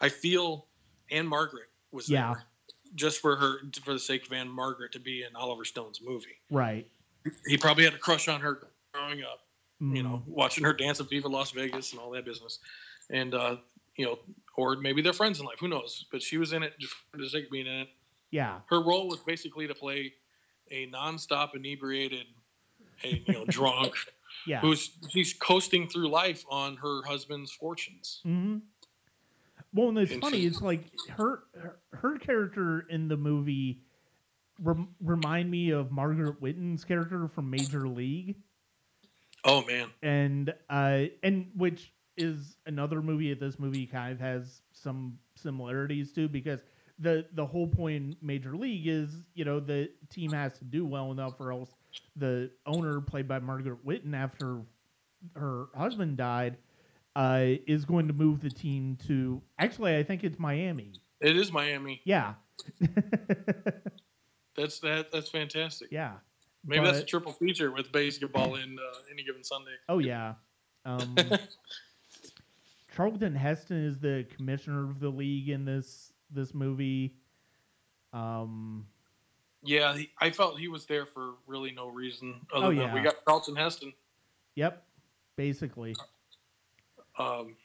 [0.00, 0.66] I feel
[1.10, 2.34] Ann-Margret was Yeah.
[2.34, 2.44] there
[2.94, 6.36] just for her for the sake of Ann-Margret to be in Oliver Stone's movie.
[6.50, 6.86] Right.
[7.46, 9.40] He probably had a crush on her growing up.
[9.80, 12.60] you Mm, know, watching her dance at Viva Las Vegas and all that business.
[13.10, 13.56] And, uh,
[13.96, 14.18] you know,
[14.56, 15.56] or maybe they're friends in life.
[15.60, 16.06] Who knows?
[16.12, 17.88] But she was in it just for the sake of being in it.
[18.30, 18.60] Yeah.
[18.68, 20.12] Her role was basically to play
[20.70, 22.26] a nonstop inebriated,
[23.02, 23.94] a you know, drunk
[24.46, 24.60] Yeah.
[24.60, 28.20] who's she's coasting through life on her husband's fortunes.
[28.22, 28.58] hmm
[29.74, 30.40] Well, and it's And funny.
[30.40, 33.82] she- It's like her her, her character in the movie
[34.60, 38.36] rem, remind me of Margaret Whitton's character from Major League,
[39.44, 44.62] Oh man, and uh, and which is another movie that this movie kind of has
[44.72, 46.62] some similarities to because
[47.00, 50.86] the the whole point in Major League is you know the team has to do
[50.86, 51.74] well enough or else
[52.16, 54.60] the owner played by Margaret Whitten after
[55.34, 56.56] her husband died
[57.16, 60.92] uh, is going to move the team to actually I think it's Miami.
[61.20, 62.00] it is Miami.
[62.04, 62.34] Yeah.
[64.56, 65.10] That's that.
[65.12, 65.88] That's fantastic.
[65.90, 66.12] yeah.
[66.66, 69.72] Maybe that's a triple feature with BASEketball in uh, any given Sunday.
[69.88, 70.34] Oh yeah.
[70.86, 71.14] Um,
[72.94, 77.16] Charlton Heston is the commissioner of the league in this this movie.
[78.12, 78.86] Um,
[79.62, 82.94] Yeah, he, I felt he was there for really no reason other Oh, than yeah.
[82.94, 83.92] we got Charlton Heston.
[84.54, 84.84] yep.
[85.36, 85.96] Basically.
[87.18, 87.56] Um,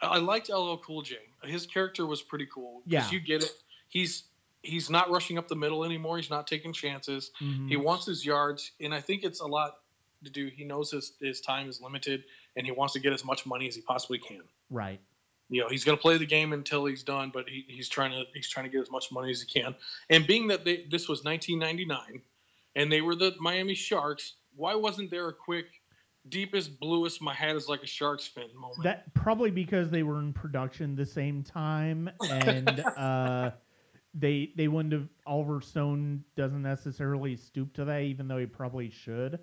[0.00, 1.16] I liked LL Cool J.
[1.44, 2.82] His character was pretty cool.
[2.86, 3.08] Yeah.
[3.10, 3.52] you get it.
[3.88, 4.24] He's
[4.62, 6.16] he's not rushing up the middle anymore.
[6.16, 7.30] He's not taking chances.
[7.40, 7.68] Mhm.
[7.68, 9.78] He wants his yards, and I think it's a lot
[10.24, 10.46] to do.
[10.48, 12.24] He knows his his time is limited,
[12.56, 14.42] and he wants to get as much money as he possibly can.
[14.70, 15.00] Right.
[15.48, 18.12] You know, he's going to play the game until he's done, but he, he's trying
[18.12, 19.74] to he's trying to get as much money as he can.
[20.08, 22.22] And being that they, this was 1999,
[22.76, 25.66] and they were the Miami Sharks, why wasn't there a quick,
[26.28, 28.82] deepest, bluest, my hat is like a shark's fin moment?
[28.82, 33.50] That probably because they were in production the same time, and uh,
[34.14, 35.08] they they wouldn't have.
[35.26, 39.38] Oliver Stone doesn't necessarily stoop to that, even though he probably should.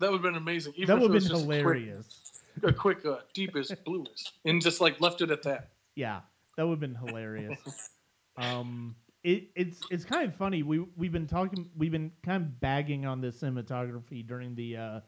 [0.00, 0.74] That would have been amazing.
[0.76, 2.24] Even that would have been just a quick- hilarious.
[2.64, 5.68] A quick, uh, deepest, bluest, and just like left it at that.
[5.94, 6.20] Yeah,
[6.56, 7.60] that would have been hilarious.
[8.36, 10.64] um, it, it's it's kind of funny.
[10.64, 11.70] We we've been talking.
[11.76, 15.00] We've been kind of bagging on the cinematography during the uh,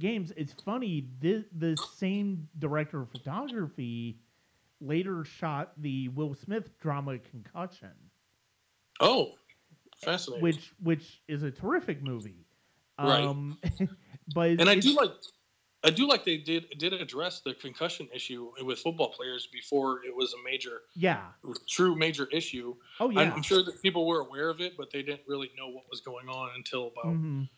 [0.00, 0.32] games.
[0.36, 1.08] It's funny.
[1.20, 4.20] The the same director of photography
[4.80, 7.92] later shot the Will Smith drama Concussion,
[9.00, 9.32] Oh,
[9.96, 10.42] fascinating.
[10.42, 12.46] which which is a terrific movie.
[12.98, 13.24] Right.
[13.24, 13.58] Um,
[14.34, 15.10] but and I do like,
[15.84, 20.14] I do like they did did address the concussion issue with football players before it
[20.14, 21.26] was a major, yeah.
[21.68, 22.74] true major issue.
[22.98, 23.32] Oh yeah.
[23.34, 26.00] I'm sure that people were aware of it, but they didn't really know what was
[26.00, 27.48] going on until about Mhm.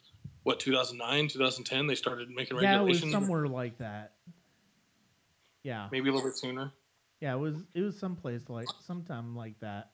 [0.42, 1.86] What 2009, 2010.
[1.86, 3.12] They started making Yeah, it was regulations.
[3.12, 4.14] somewhere like that.
[5.62, 5.88] Yeah.
[5.92, 6.72] maybe a little bit sooner.
[7.20, 9.90] Yeah, it was it was someplace like sometime like that.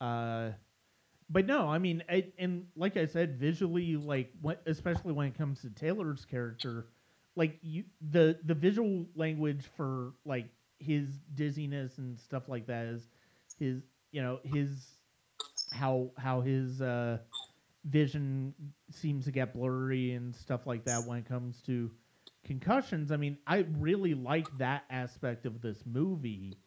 [0.00, 0.50] Uh,
[1.30, 5.38] but no, I mean, it, and like I said, visually, like what, especially when it
[5.38, 6.88] comes to Taylor's character,
[7.36, 10.46] like you, the the visual language for like
[10.78, 13.08] his dizziness and stuff like that is
[13.58, 14.98] his, you know, his
[15.72, 17.16] how how his uh,
[17.84, 18.54] vision
[18.90, 21.90] seems to get blurry and stuff like that when it comes to
[22.44, 23.10] concussions.
[23.12, 26.58] I mean, I really like that aspect of this movie,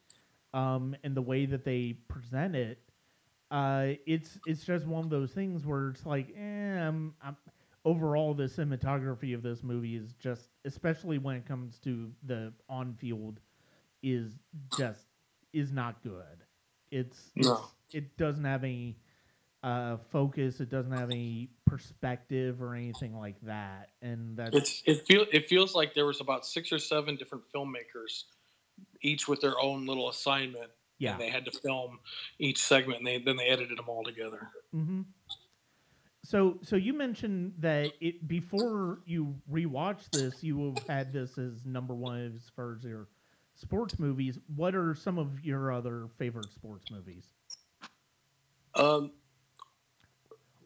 [0.53, 2.79] um, and the way that they present it.
[3.51, 6.41] Uh, it's it's just one of those things where it's like, eh,
[6.87, 7.37] I'm, I'm
[7.85, 12.95] overall the cinematography of this movie is just, especially when it comes to the on
[12.95, 13.39] field,
[14.01, 14.33] is
[14.75, 15.05] just
[15.53, 16.43] is not good.
[16.91, 17.53] It's, No.
[17.53, 17.61] it's
[17.93, 18.97] it doesn't have any
[19.65, 20.61] uh, focus.
[20.61, 25.49] It doesn't have any perspective or anything like that, and that's It's it feel it
[25.49, 28.25] feels like there was about six or seven different filmmakers,
[29.01, 30.71] each with their own little assignment.
[30.99, 31.13] yeah.
[31.13, 31.99] And they had to film
[32.39, 34.51] each segment, and they then they edited them all together.
[34.71, 35.01] hmm
[36.23, 41.65] So, so you mentioned that it before you rewatched this, you have had this as
[41.65, 43.09] number one as far as your
[43.55, 44.37] sports movies.
[44.55, 47.29] What are some of your other favorite sports movies,
[48.75, 49.11] Um,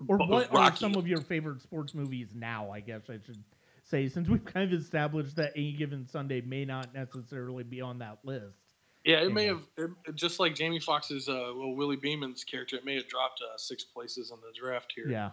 [0.08, 2.72] or what are some of your favorite sports movies now?
[2.72, 3.44] I guess I should
[3.84, 8.00] say, since we've kind of established that any given Sunday may not necessarily be on
[8.00, 8.58] that list.
[9.06, 12.76] yeah, it may have it, just like Jamie Foxx's uh, well Willie Beamen's character.
[12.76, 15.10] It may have dropped uh, six places in the draft here.
[15.10, 15.32] Yeah,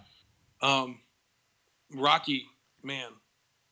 [0.62, 1.00] Um,
[1.94, 2.46] Rocky,
[2.82, 3.10] man,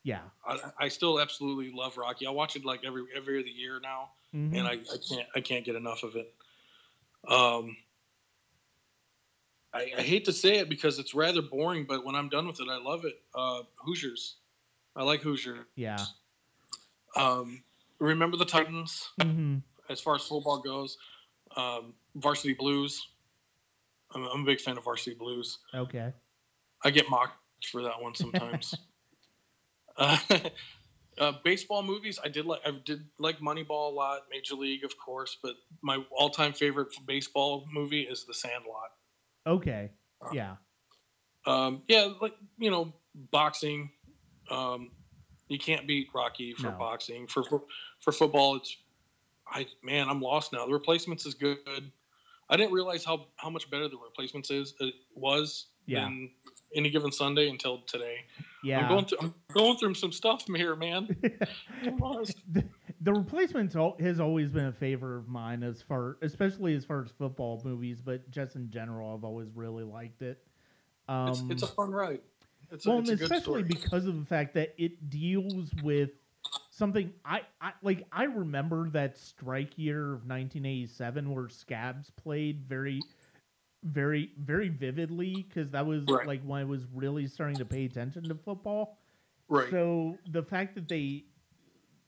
[0.03, 2.27] yeah, I, I still absolutely love Rocky.
[2.27, 4.09] I watch it like every every other year now.
[4.33, 4.57] Mhm.
[4.57, 6.33] and I, I can't I can't get enough of it.
[7.27, 7.75] Um,
[9.75, 12.61] I, I hate to say it because it's rather boring, but when I'm done with
[12.61, 13.15] it, I love it.
[13.35, 14.37] Uh, Hoosiers,
[14.95, 15.67] I like Hoosier.
[15.75, 15.97] yeah.
[17.17, 17.61] Um,
[17.99, 19.57] remember the Titans hmm
[19.89, 20.97] as far as football goes.
[21.55, 23.09] Um, Varsity Blues.
[24.13, 25.59] I'm, I'm a big fan of Varsity Blues.
[25.75, 26.11] Okay.
[26.83, 27.37] I get mocked
[27.69, 28.79] for that one sometimes.
[29.97, 30.17] uh,
[31.19, 32.61] uh, baseball movies, I did like.
[32.65, 37.67] I did like Moneyball a lot, Major League, of course, but my all-time favorite baseball
[37.71, 38.89] movie is The Sandlot.
[39.47, 39.91] Okay.
[40.33, 40.55] Yeah.
[41.45, 42.93] Um, yeah, like you know,
[43.31, 43.91] boxing.
[44.49, 44.91] Um,
[45.47, 46.77] you can't beat Rocky for No.
[46.77, 47.27] boxing.
[47.27, 47.63] For, for
[47.99, 48.77] for football, it's
[49.47, 50.65] I man, I'm lost now.
[50.65, 51.59] The replacements is good.
[52.49, 56.05] I didn't realize how how much better the replacements is it was Yeah.
[56.05, 56.31] than
[56.75, 58.25] any given Sunday until today.
[58.63, 58.81] Yeah.
[58.81, 61.15] I'm going through I'm going through some stuff here, man.
[62.51, 62.63] The,
[63.01, 67.11] the replacements has always been a favor of mine as far especially as far as
[67.11, 70.43] football movies but just in general i've always really liked it
[71.07, 72.21] um it's, it's a fun ride.
[72.71, 75.71] It's well a, it's and a good especially because of the fact that it deals
[75.83, 76.11] with
[76.71, 83.01] something I, I like i remember that strike year of 1987 where scabs played very
[83.85, 86.25] very very vividly because that was Right.
[86.27, 88.97] like when i was really starting to pay attention to football
[89.47, 89.69] right.
[89.69, 91.25] so the fact that they,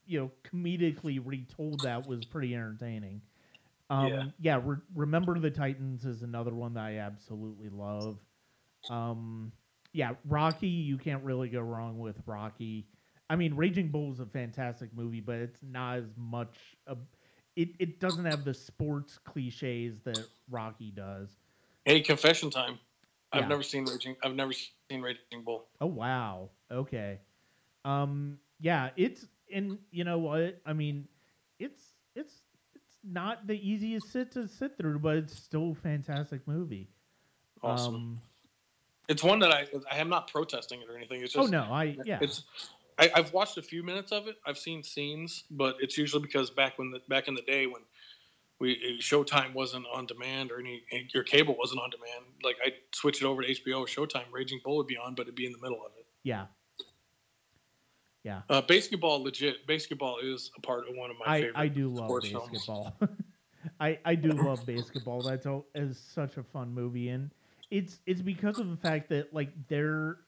[0.06, 3.20] you know, comedically retold that was pretty entertaining.
[3.90, 4.24] Um, Yeah.
[4.40, 4.60] yeah.
[4.64, 8.18] Re- Remember the Titans is another one that I absolutely love.
[8.90, 9.52] Um,
[9.92, 10.66] yeah, Rocky.
[10.68, 12.88] You can't really go wrong with Rocky.
[13.30, 16.56] I mean, Raging Bull is a fantastic movie, but it's not as much.
[16.86, 16.96] A,
[17.56, 21.36] it it doesn't have the sports cliches that Rocky does.
[21.88, 22.78] Hey, confession time.
[23.32, 24.16] I've never seen Raging.
[24.22, 25.66] I've never seen Raging Bull.
[25.80, 26.50] Oh wow.
[26.70, 27.18] Okay.
[27.84, 30.60] Um yeah, it's and you know what?
[30.66, 31.08] I mean,
[31.58, 32.42] it's it's
[32.74, 36.90] it's not the easiest sit to sit through, but it's still a fantastic movie.
[37.62, 37.94] Awesome.
[37.94, 38.20] Um,
[39.08, 41.22] It's one that I I am not protesting it or anything.
[41.22, 42.18] It's just oh just no, I yeah.
[42.20, 42.44] It's
[42.98, 44.36] I, I've watched a few minutes of it.
[44.46, 47.82] I've seen scenes, but it's usually because back when the back in the day when
[48.60, 50.82] we Showtime wasn't on demand or any
[51.14, 54.24] your cable wasn't on demand, like I'd switch it over to HBO Showtime.
[54.32, 56.06] Raging Bull would be on, but it'd be in the middle of it.
[56.22, 56.46] yeah.
[58.24, 58.42] Yeah.
[58.50, 59.66] Uh, BASEketball, legit.
[59.66, 61.56] BASEketball is a part of one of my I, favorite.
[61.56, 62.92] I do love BASEketball.
[63.80, 65.24] I, I do love BASEketball.
[65.24, 67.30] That's all is such a fun movie and
[67.70, 70.18] it's it's because of the fact that like their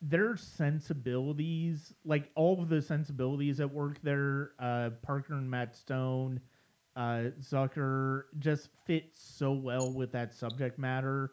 [0.00, 6.40] their sensibilities, like all of the sensibilities at work there, uh Parker and Matt Stone,
[6.96, 11.32] uh Zucker just fits so well with that subject matter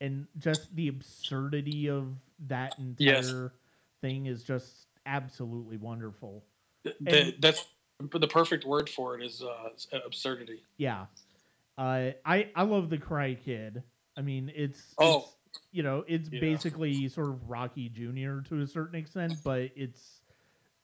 [0.00, 2.14] and just the absurdity of
[2.48, 3.50] that entire Yes.
[4.00, 6.44] thing is just absolutely wonderful.
[6.84, 7.66] Th- and- that's
[8.00, 9.68] the perfect word for it is uh,
[10.04, 10.62] absurdity.
[10.76, 11.06] Yeah.
[11.78, 13.82] Uh, I I love the Karate Kid.
[14.16, 15.18] I mean, it's Oh.
[15.18, 16.40] it's, you know, it's Yeah.
[16.40, 20.22] basically sort of Rocky Junior to a certain extent, but it's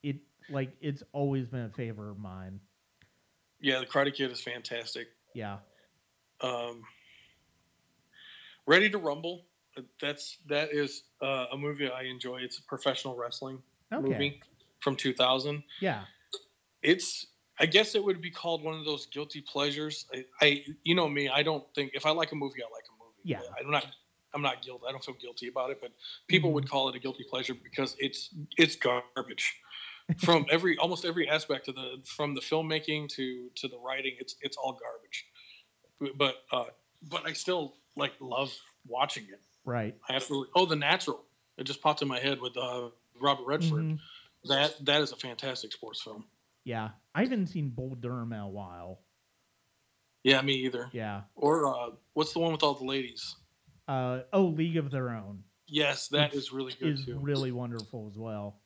[0.01, 0.17] it
[0.49, 2.59] like it's always been a favor of mine.
[3.61, 5.07] Yeah, the Karate Kid is fantastic.
[5.33, 5.57] Yeah.
[6.41, 6.83] um,
[8.65, 9.45] Ready to Rumble.
[9.77, 12.37] uh, That's that is uh, a movie I enjoy.
[12.37, 14.07] It's a professional wrestling Okay.
[14.07, 14.39] movie
[14.81, 15.63] from 2000.
[15.81, 16.03] Yeah.
[16.83, 17.25] It's
[17.59, 20.05] I guess it would be called one of those guilty pleasures.
[20.13, 21.27] I, I you know me.
[21.29, 23.21] I don't think if I like a movie, I like a movie.
[23.23, 23.41] Yeah.
[23.59, 23.85] I'm not.
[24.35, 24.83] I'm not guilty.
[24.87, 25.91] I don't feel guilty about it, but
[26.27, 26.53] people Mhm.
[26.53, 29.55] would call it a guilty pleasure because it's it's garbage
[30.17, 34.15] from every almost every aspect of the from the filmmaking to to the writing.
[34.19, 35.25] It's it's all garbage.
[36.17, 36.65] But uh,
[37.09, 38.53] but I still like love
[38.87, 39.41] watching it.
[39.65, 39.95] Right.
[40.09, 40.49] I absolutely.
[40.55, 41.23] Oh, The Natural.
[41.57, 42.89] It just popped in my head with uh,
[43.19, 43.83] Robert Redford.
[43.83, 43.99] Mhm.
[44.45, 46.25] That that is a fantastic sports film.
[46.63, 46.89] Yeah.
[47.13, 49.01] I haven't seen Bull Durham in a while.
[50.23, 50.89] Yeah, me either.
[50.91, 51.21] Yeah.
[51.35, 53.35] Or uh, what's the one with all the ladies?
[53.87, 57.19] Uh, oh, League of Their Own Yes, that Which is really good is too.
[57.19, 58.59] really wonderful as well.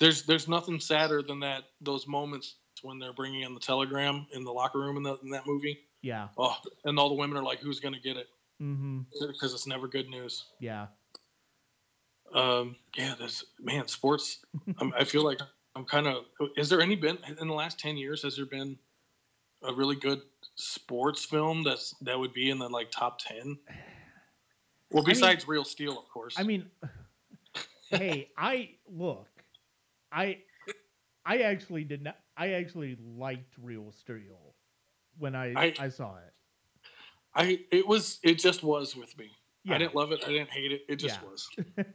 [0.00, 4.44] There's there's nothing sadder than that those moments when they're bringing in the telegram in
[4.44, 5.78] the locker room in, the, in that movie.
[6.02, 6.28] Yeah.
[6.38, 8.26] Oh, and all the women are like, "Who's gonna get it?"
[8.62, 9.00] Mm-hmm.
[9.28, 10.46] Because it's never good news.
[10.58, 10.86] Yeah.
[12.34, 14.38] Um, yeah, there's man, sports.
[14.78, 15.40] I'm, I feel like
[15.76, 16.24] I'm kind of.
[16.56, 18.22] Is there any been in the last ten years?
[18.22, 18.78] Has there been
[19.62, 20.22] a really good
[20.54, 23.58] sports film that's that would be in the like top ten?
[24.90, 26.36] Well, I mean- besides Real Steel, of course.
[26.38, 26.66] I mean,
[27.90, 29.26] hey, I look,
[30.12, 30.38] I,
[31.24, 32.16] I actually did not.
[32.36, 34.54] I actually liked Real Steel
[35.18, 36.32] when I I, I- saw it.
[37.34, 39.30] I it was it just was with me.
[39.62, 39.74] Yeah.
[39.74, 40.20] I didn't love it.
[40.26, 40.82] I didn't hate it.
[40.88, 41.28] It just Yeah.
[41.28, 41.48] was.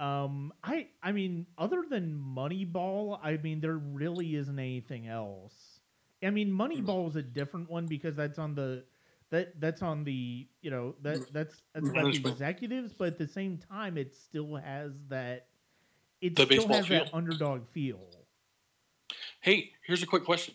[0.00, 5.80] Um, I I mean, other than Moneyball, I mean, there really isn't anything else.
[6.22, 6.60] I mean, mm-hmm.
[6.60, 8.84] Moneyball is a different one because that's on the
[9.30, 11.32] that that's on the you know that mm-hmm.
[11.32, 11.98] that's that's mm-hmm.
[11.98, 15.46] about the executives, but at the same time, it still has that
[16.22, 18.00] it The still baseball has that underdog feel.
[19.40, 20.54] Hey, here's a quick question.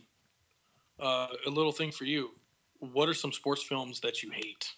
[1.00, 2.32] Uh, a little thing for you.
[2.80, 4.72] What are some sports films that you hate?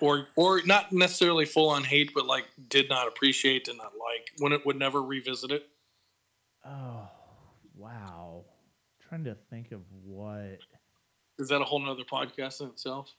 [0.00, 4.30] Or, or not necessarily full on hate, but like did not appreciate, did not like,
[4.38, 5.68] when it would never revisit it.
[6.64, 7.08] Oh
[7.76, 8.44] wow!
[9.08, 10.58] trying to think of what
[11.38, 13.14] Is that a whole nother podcast in itself?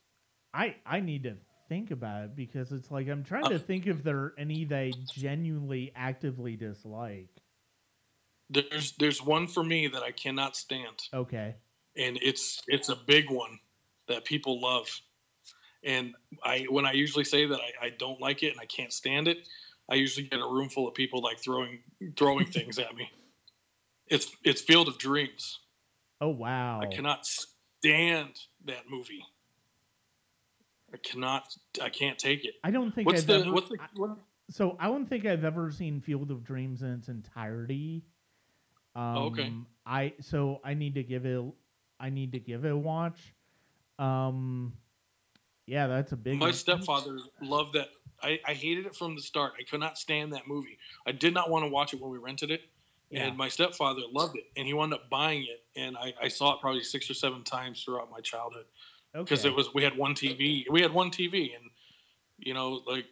[0.53, 1.35] I I need to
[1.67, 4.65] think about it because it's like I'm trying to Uh, think if there are any
[4.65, 7.29] that I genuinely actively dislike.
[8.49, 11.55] There's there's one for me that I cannot stand, Okay.
[11.97, 13.59] and it's it's a big one
[14.07, 14.87] that people love.
[15.83, 16.13] And
[16.43, 19.27] I when I usually say that I, I don't like it and I can't stand
[19.27, 19.47] it,
[19.89, 21.79] I usually get a room full of people like throwing
[22.15, 23.09] throwing things at me.
[24.07, 25.61] It's it's Field of Dreams.
[26.21, 26.79] Oh wow.
[26.81, 29.25] I cannot stand that movie.
[30.95, 31.53] I cannot.
[31.81, 32.53] I can't take it.
[32.63, 33.51] I don't think What's I've the ever.
[33.51, 34.17] what's the what,
[34.49, 38.05] so I don't think I've ever seen Field of Dreams in its entirety.
[38.95, 39.53] Um, okay.
[39.85, 41.43] I so I need to give it.
[41.99, 43.33] I need to give it a watch.
[43.99, 44.73] Um.
[45.67, 46.39] Yeah, that's a big.
[46.39, 46.53] my one.
[46.53, 47.89] stepfather loved that.
[48.23, 49.53] I, I hated it from the start.
[49.59, 50.77] I could not stand that movie.
[51.05, 52.61] I did not want to watch it when we rented it.
[53.09, 53.25] Yeah.
[53.25, 55.63] And my stepfather loved it, and he wound up buying it.
[55.75, 58.65] And I, I saw it probably six or seven times throughout my childhood
[59.23, 59.49] because okay.
[59.49, 60.65] it was we had one TV.
[60.69, 61.69] We had one TV, and
[62.37, 63.05] you know, like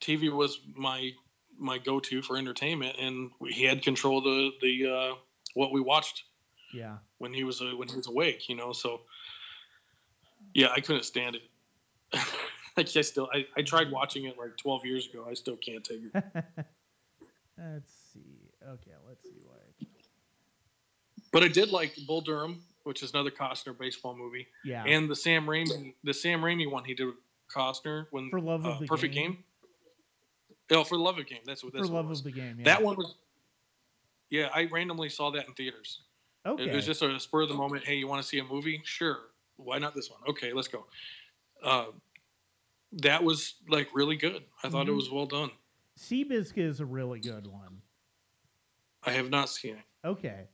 [0.00, 1.10] TV was my
[1.58, 5.14] my go to for entertainment, and we, he had control of the the uh,
[5.54, 6.24] what we watched
[6.72, 6.96] Yeah.
[7.18, 8.48] when he was uh, when he was awake.
[8.48, 9.02] You know, so
[10.54, 11.42] yeah, I couldn't stand it.
[12.76, 15.26] like I still, I, I tried watching it like 12 years ago.
[15.28, 16.12] I still can't take it.
[17.58, 18.50] let's see.
[18.62, 19.62] Okay, let's see what.
[21.32, 24.84] But I did like Bull Durham, which is another Costner baseball movie, Yeah.
[24.84, 27.14] and the Sam Raimi, the Sam Raimi one he did with
[27.54, 29.32] Costner when For Love of uh, the Perfect Game.
[29.32, 29.44] Game.
[30.70, 31.40] Oh, for love of the game.
[31.44, 31.74] That's what.
[31.74, 32.18] That's For what it love was.
[32.20, 32.56] of the game.
[32.58, 32.64] Yeah.
[32.64, 33.14] That one was.
[34.30, 36.00] Yeah, I randomly saw that in theaters.
[36.46, 36.64] Okay.
[36.64, 37.84] It was just a spur of the moment.
[37.84, 38.80] Hey, you want to see a movie?
[38.84, 39.18] Sure.
[39.56, 40.20] Why not this one?
[40.28, 40.86] Okay, let's go.
[41.62, 41.86] Uh,
[42.92, 44.42] that was like really good.
[44.64, 44.96] I thought it Mhm.
[44.96, 45.50] was well done.
[45.98, 47.82] Seabiscuit is a really good one.
[49.02, 49.84] I have not seen it.
[50.06, 50.48] Okay.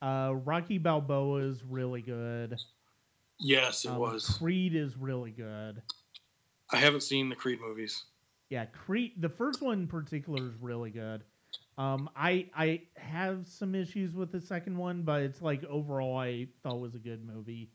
[0.00, 2.56] Uh, Rocky Balboa is really good.
[3.38, 4.26] Yes, it Um, was.
[4.38, 5.82] Creed is really good.
[6.70, 8.04] I haven't seen the Creed movies.
[8.50, 9.12] Yeah, Creed.
[9.18, 11.24] The first one in particular is really good.
[11.76, 16.48] Um, I I have some issues with the second one, but it's like overall I
[16.62, 17.70] thought was a good movie.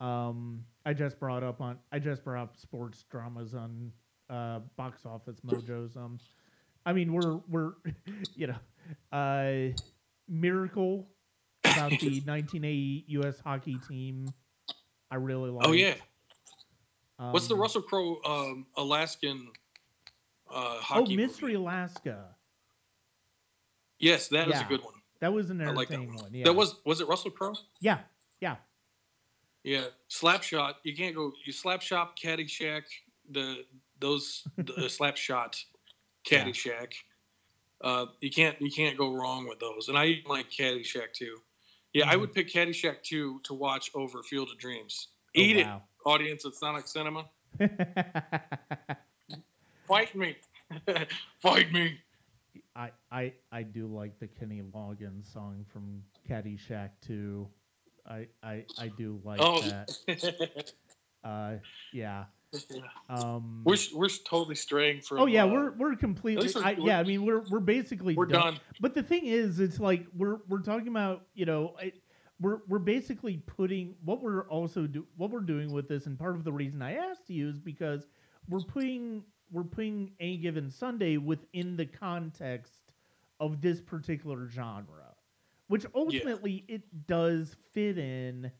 [0.00, 3.92] Um, I just brought up on I just brought up sports dramas on
[4.30, 5.96] uh, box office mojos.
[5.96, 6.18] Um,
[6.84, 7.72] I mean we're we're
[8.36, 8.56] you know
[9.16, 9.72] uh,
[10.28, 11.08] miracle
[11.76, 13.40] about the 1980 U.S.
[13.40, 14.28] hockey team.
[15.10, 15.66] I really like.
[15.66, 15.94] Oh yeah.
[17.18, 19.48] What's the Um, Russell Crowe um, Alaskan
[20.52, 21.06] uh, Oh.
[21.06, 21.54] Mystery movie?
[21.54, 22.34] Alaska.
[23.98, 24.64] Yes, that Yeah.
[24.64, 24.94] a good one.
[25.20, 26.14] That was an I like that one.
[26.16, 26.34] one.
[26.34, 26.44] Yeah.
[26.44, 27.54] That was was it Russell Crowe?
[27.80, 28.00] Yeah.
[28.40, 28.56] Yeah.
[29.64, 30.76] Yeah, slap shot.
[30.84, 31.32] You can't go.
[31.44, 32.82] You slap shot, Caddyshack.
[33.30, 33.64] The
[33.98, 35.60] those the slap shot,
[36.30, 36.44] Yeah.
[36.44, 36.92] Caddyshack.
[37.80, 39.88] Uh, you can't you can't go wrong with those.
[39.88, 41.38] And I even like Caddyshack too.
[41.96, 42.20] Yeah, I Mhm.
[42.20, 45.08] would pick Caddyshack two to watch over Field of Dreams.
[45.34, 45.76] Oh, Eat wow.
[45.76, 47.24] it, audience at Sonic Cinema.
[49.88, 50.36] Fight me.
[51.42, 51.98] Fight me.
[52.74, 57.48] I, I I do like the Kenny Loggins song from Caddyshack too.
[58.06, 59.60] I I, I do like Oh.
[59.62, 59.88] that.
[61.24, 61.56] Uh,
[61.92, 62.24] yeah.
[63.08, 65.20] Um, we're we're totally straying from.
[65.20, 66.42] oh yeah, uh, we're we're completely.
[66.44, 68.58] least we're- I, yeah, I mean we're we're basically we're done.
[68.80, 71.92] But the thing is, it's like we're we're talking about you know I,
[72.40, 76.34] we're we're basically putting what we're also do what we're doing with this, and part
[76.36, 78.06] of the reason I asked you is because
[78.48, 82.92] we're putting we're putting a given Sunday within the context
[83.40, 85.14] of this particular genre,
[85.68, 88.50] which ultimately it does fit in.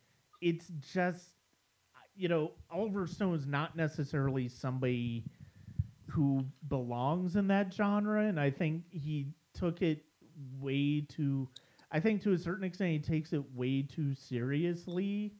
[0.41, 1.36] It's just
[2.17, 5.25] you know Oliver Stone is not necessarily somebody
[6.09, 10.05] who belongs in that genre, and I think he took it
[10.61, 11.49] way too.
[11.91, 15.35] I think to a certain extent he takes it way too seriously.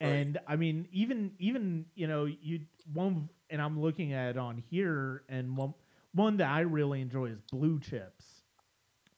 [0.00, 0.08] Right.
[0.08, 2.60] And I mean, even even you know you
[2.92, 5.74] one, and I'm looking at it on here, and one
[6.12, 8.42] one that I really enjoy is Blue Chips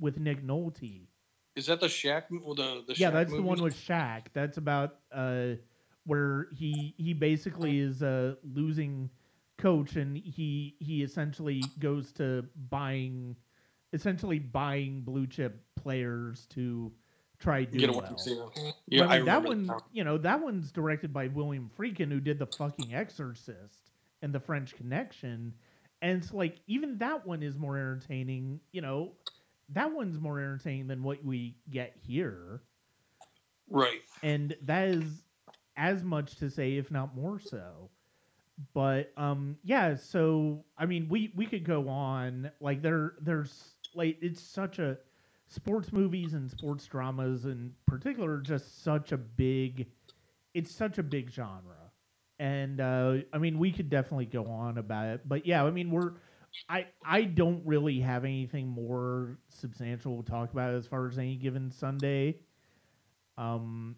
[0.01, 1.06] with Nick Nolte.
[1.55, 2.24] Is that the Shaq?
[2.30, 4.26] well, The the Yeah, Shaq that's the one with Shaq.
[4.32, 5.55] That's about uh,
[6.04, 9.10] where he he basically is a losing
[9.58, 13.36] coach, and he he essentially goes to buying,
[13.92, 16.92] essentially buying blue chip players to
[17.38, 18.16] try to do Get well.
[18.86, 19.80] Yeah, I I that one, now.
[19.92, 23.90] you know, that one's directed by William Friedkin, who did the fucking Exorcist
[24.22, 25.54] and the French Connection,
[26.00, 28.60] and it's like even that one is more entertaining.
[28.72, 29.12] You know,
[29.70, 32.62] that one's more entertaining than what we get here
[33.68, 34.02] Right.
[34.22, 35.22] and that is
[35.76, 37.90] as much to say if not more so.
[38.74, 44.18] But um yeah so i mean we we could go on like there there's like
[44.20, 44.98] it's such a
[45.48, 49.86] sports movies and sports dramas in particular just such a big
[50.54, 51.90] it's such a big genre.
[52.38, 55.28] And uh i mean we could definitely go on about it.
[55.28, 56.12] But yeah i mean we're
[56.68, 61.36] i i don't really have anything more substantial to talk about as far as any
[61.36, 62.38] given sunday.
[63.38, 63.96] Um,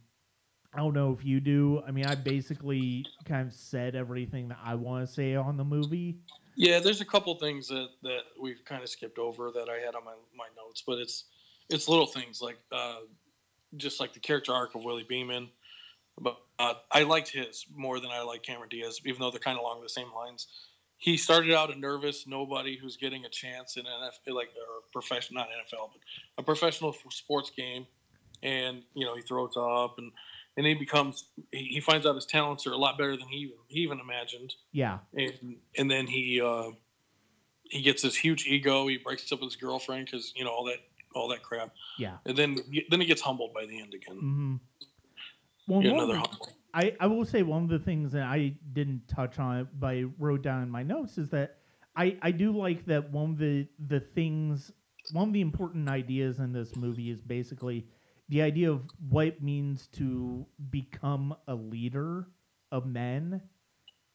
[0.74, 1.82] I don't know if you do.
[1.86, 5.64] I mean, I basically kind of said everything that I want to say on the
[5.64, 6.16] movie.
[6.56, 9.94] Yeah, there's a couple things that, that we've kind of skipped over that I had
[9.94, 11.24] on my, my notes, but it's
[11.70, 12.98] it's little things like uh,
[13.76, 15.48] just like the character arc of Willie Beamen.
[16.20, 19.56] But uh, I liked his more than I like Cameron Diaz, even though they're kind
[19.56, 20.48] of along the same lines.
[20.96, 25.40] He started out a nervous nobody who's getting a chance in NFL, like or professional,
[25.40, 26.00] not NFL, but
[26.38, 27.86] a professional sports game,
[28.42, 30.12] and you know he throws up and
[30.56, 33.56] and he becomes he, finds out his talents are a lot better than he even,
[33.68, 36.70] he even imagined Yeah, and and then he uh,
[37.64, 38.86] he gets this huge ego.
[38.86, 40.78] He breaks up with his girlfriend because you know all that
[41.14, 41.72] all that crap.
[41.98, 42.16] yeah.
[42.26, 42.58] And then
[42.90, 44.16] then he gets humbled by the end again.
[44.16, 44.54] hmm
[45.66, 46.48] Well, Yeah, another the- humble.
[46.76, 50.06] I, I will say one of the things that I didn't touch on, but I
[50.18, 51.58] wrote down in my notes, is that
[51.94, 54.72] I, I do like that one of the, the things,
[55.12, 57.86] one of the important ideas in this movie is basically
[58.28, 62.26] the idea of what it means to become a leader
[62.72, 63.42] of men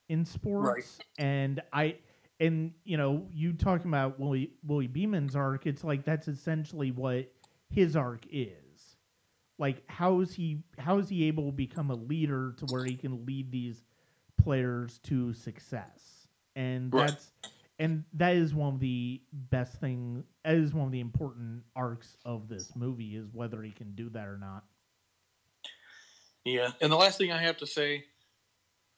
[0.09, 0.99] in sports.
[1.17, 1.97] And I,
[2.39, 7.31] and you know, you talking about Willie Willie Beamen's arc, it's like that's essentially what
[7.69, 8.95] his arc is
[9.59, 12.95] like how is he how is he able to become a leader to where he
[12.95, 13.83] can lead these
[14.41, 17.09] players to success and Right.
[17.09, 17.31] that's
[17.77, 22.17] and that is one of the best thing that is one of the important arcs
[22.25, 24.63] of this movie is whether he can do that or not
[26.45, 28.05] Yeah, and the last thing I have to say,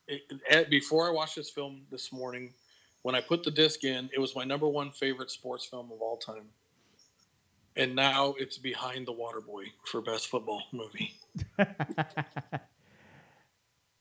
[0.07, 2.53] it, at, before I watched this film this morning,
[3.03, 6.01] when I put the disc in, it was my number one favorite sports film of
[6.01, 6.45] all time.
[7.75, 11.13] And now it's behind The Waterboy for best football movie.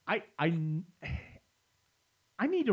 [0.07, 0.53] I I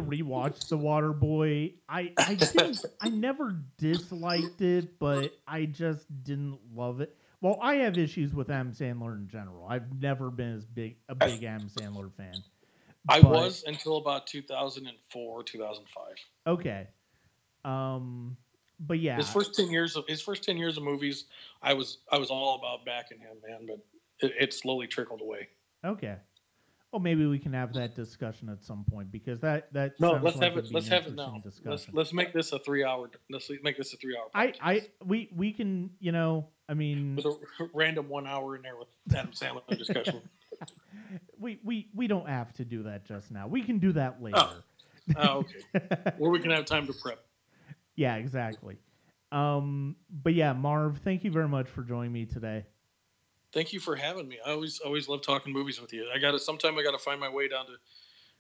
[0.08, 1.74] I need The Water Boy.
[1.90, 7.16] I I didn't I never disliked it, but I just didn't love it.
[7.42, 9.68] Well, I have issues with Adam Sandler in general.
[9.68, 12.36] I've never been as big a big Adam Sandler fan.
[13.10, 16.04] I But- was until about 2004, 2005.
[16.48, 16.88] Okay.
[17.64, 18.38] Um
[18.80, 19.18] but yeah.
[19.18, 21.26] His first ten years of his first ten years of movies,
[21.62, 23.66] I was I was all about backing him, man.
[23.68, 23.80] But
[24.20, 25.48] it, it slowly trickled away.
[25.84, 26.16] Okay.
[26.92, 30.38] Well, maybe we can have that discussion at some point because that that No, let's
[30.38, 30.72] like have it.
[30.72, 31.34] Let's have it now.
[31.44, 31.94] Let's discussion.
[31.94, 33.10] let's make this a three hour.
[33.30, 34.30] Let's make this a three hour.
[34.34, 37.36] I I we we can you know I mean with a
[37.74, 40.22] random one hour in there with Adam Sandler discussion.
[41.40, 43.48] we we we don't have to do that just now.
[43.48, 44.48] We can do that later.
[45.18, 45.46] oh,
[45.76, 46.14] okay.
[46.18, 47.20] Where we can have time to prep.
[47.98, 48.78] yeah, exactly.
[49.34, 52.64] Um, but yeah, Marv, thank you very much for joining me today.
[53.54, 54.38] Thank you for having me.
[54.46, 56.08] I always always love talking movies with you.
[56.14, 57.74] I got to sometime I got to find my way down to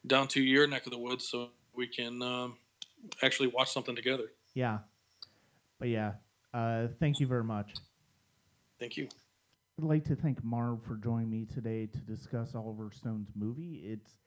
[0.05, 2.57] down to your neck of the woods so we can um,
[3.23, 4.31] actually watch something together.
[4.53, 4.79] Yeah.
[5.79, 6.13] But yeah,
[6.53, 7.73] uh, thank you very much.
[8.79, 9.07] Thank you.
[9.79, 13.83] I'd like to thank Marv for joining me today to discuss Oliver Stone's movie.
[13.85, 14.17] It's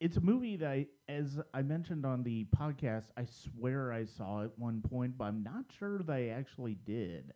[0.00, 4.42] it's a movie that, I, as I mentioned on the podcast, I swear I saw
[4.42, 7.32] at one point, but I'm not sure that I actually did.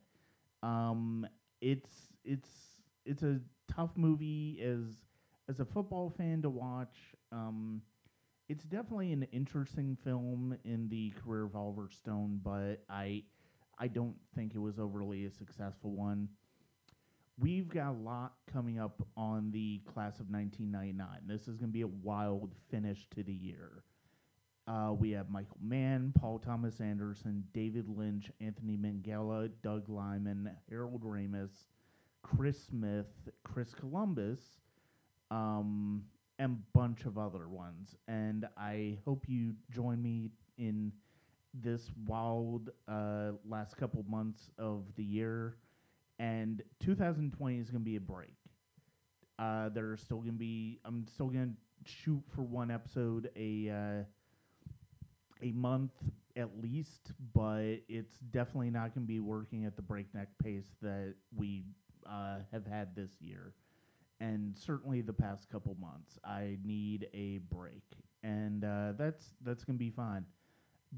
[0.63, 1.27] Um,
[1.63, 1.89] it's
[2.25, 2.51] it's
[3.07, 3.41] it's a
[3.73, 4.97] tough movie as
[5.49, 6.97] as a football fan to watch.
[7.31, 7.81] Um,
[8.49, 13.23] it's definitely an interesting film in the career of Oliver Stone, but I
[13.79, 16.29] I don't think it was overly a successful one.
[17.39, 21.07] We've got a lot coming up on the class of 1999.
[21.27, 23.85] This is going to be a wild finish to the year.
[24.69, 31.03] Uh, we have Michael Mann, Paul Thomas Anderson, David Lynch, Anthony Minghella, Doug Liman, Harold
[31.03, 31.51] Ramis,
[32.23, 33.07] Chris Smith,
[33.43, 34.41] Chris Columbus,
[35.33, 36.05] um,
[36.39, 37.97] and a bunch of other ones.
[38.07, 40.93] And I hope you join me in
[41.53, 45.57] this wild uh, last couple months of the year.
[46.19, 48.37] And 2020 is going to be a break.
[49.39, 50.79] Uh, there's still going to be.
[50.85, 54.05] I'm still going to shoot for one episode a uh,
[55.43, 55.93] a month
[56.37, 61.15] at least, but it's definitely not going to be working at the breakneck pace that
[61.37, 61.65] we
[62.07, 63.53] uh, have had this year,
[64.21, 66.19] and certainly the past couple months.
[66.25, 67.83] I need a break,
[68.23, 70.25] and uh, that's that's going to be fine.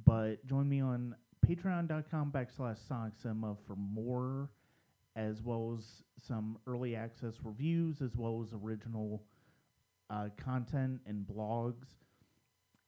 [0.04, 1.14] But join me on
[1.46, 4.50] patreon.com backslash Sonic Cinema for more,
[5.16, 5.84] as well as
[6.26, 9.22] some early access reviews, as well as original
[10.10, 12.03] uh, content and blogs.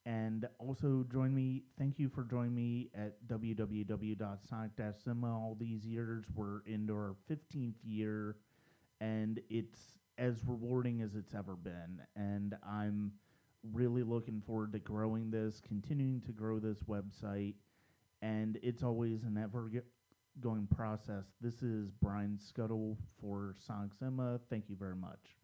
[0.06, 1.64] And also join me.
[1.78, 6.24] Thank you for joining me at www.sonic-cinema all these years.
[6.32, 8.36] We're into our 15th year,
[9.00, 9.80] and it's
[10.16, 12.00] as rewarding as it's ever been.
[12.14, 13.12] And I'm
[13.72, 17.54] really looking forward to growing this, continuing to grow this website,
[18.22, 19.68] and it's always an ever
[20.40, 21.24] going process.
[21.40, 24.38] This is Brian Skutle for Sonic Cinema.
[24.48, 25.34] Thank you very much.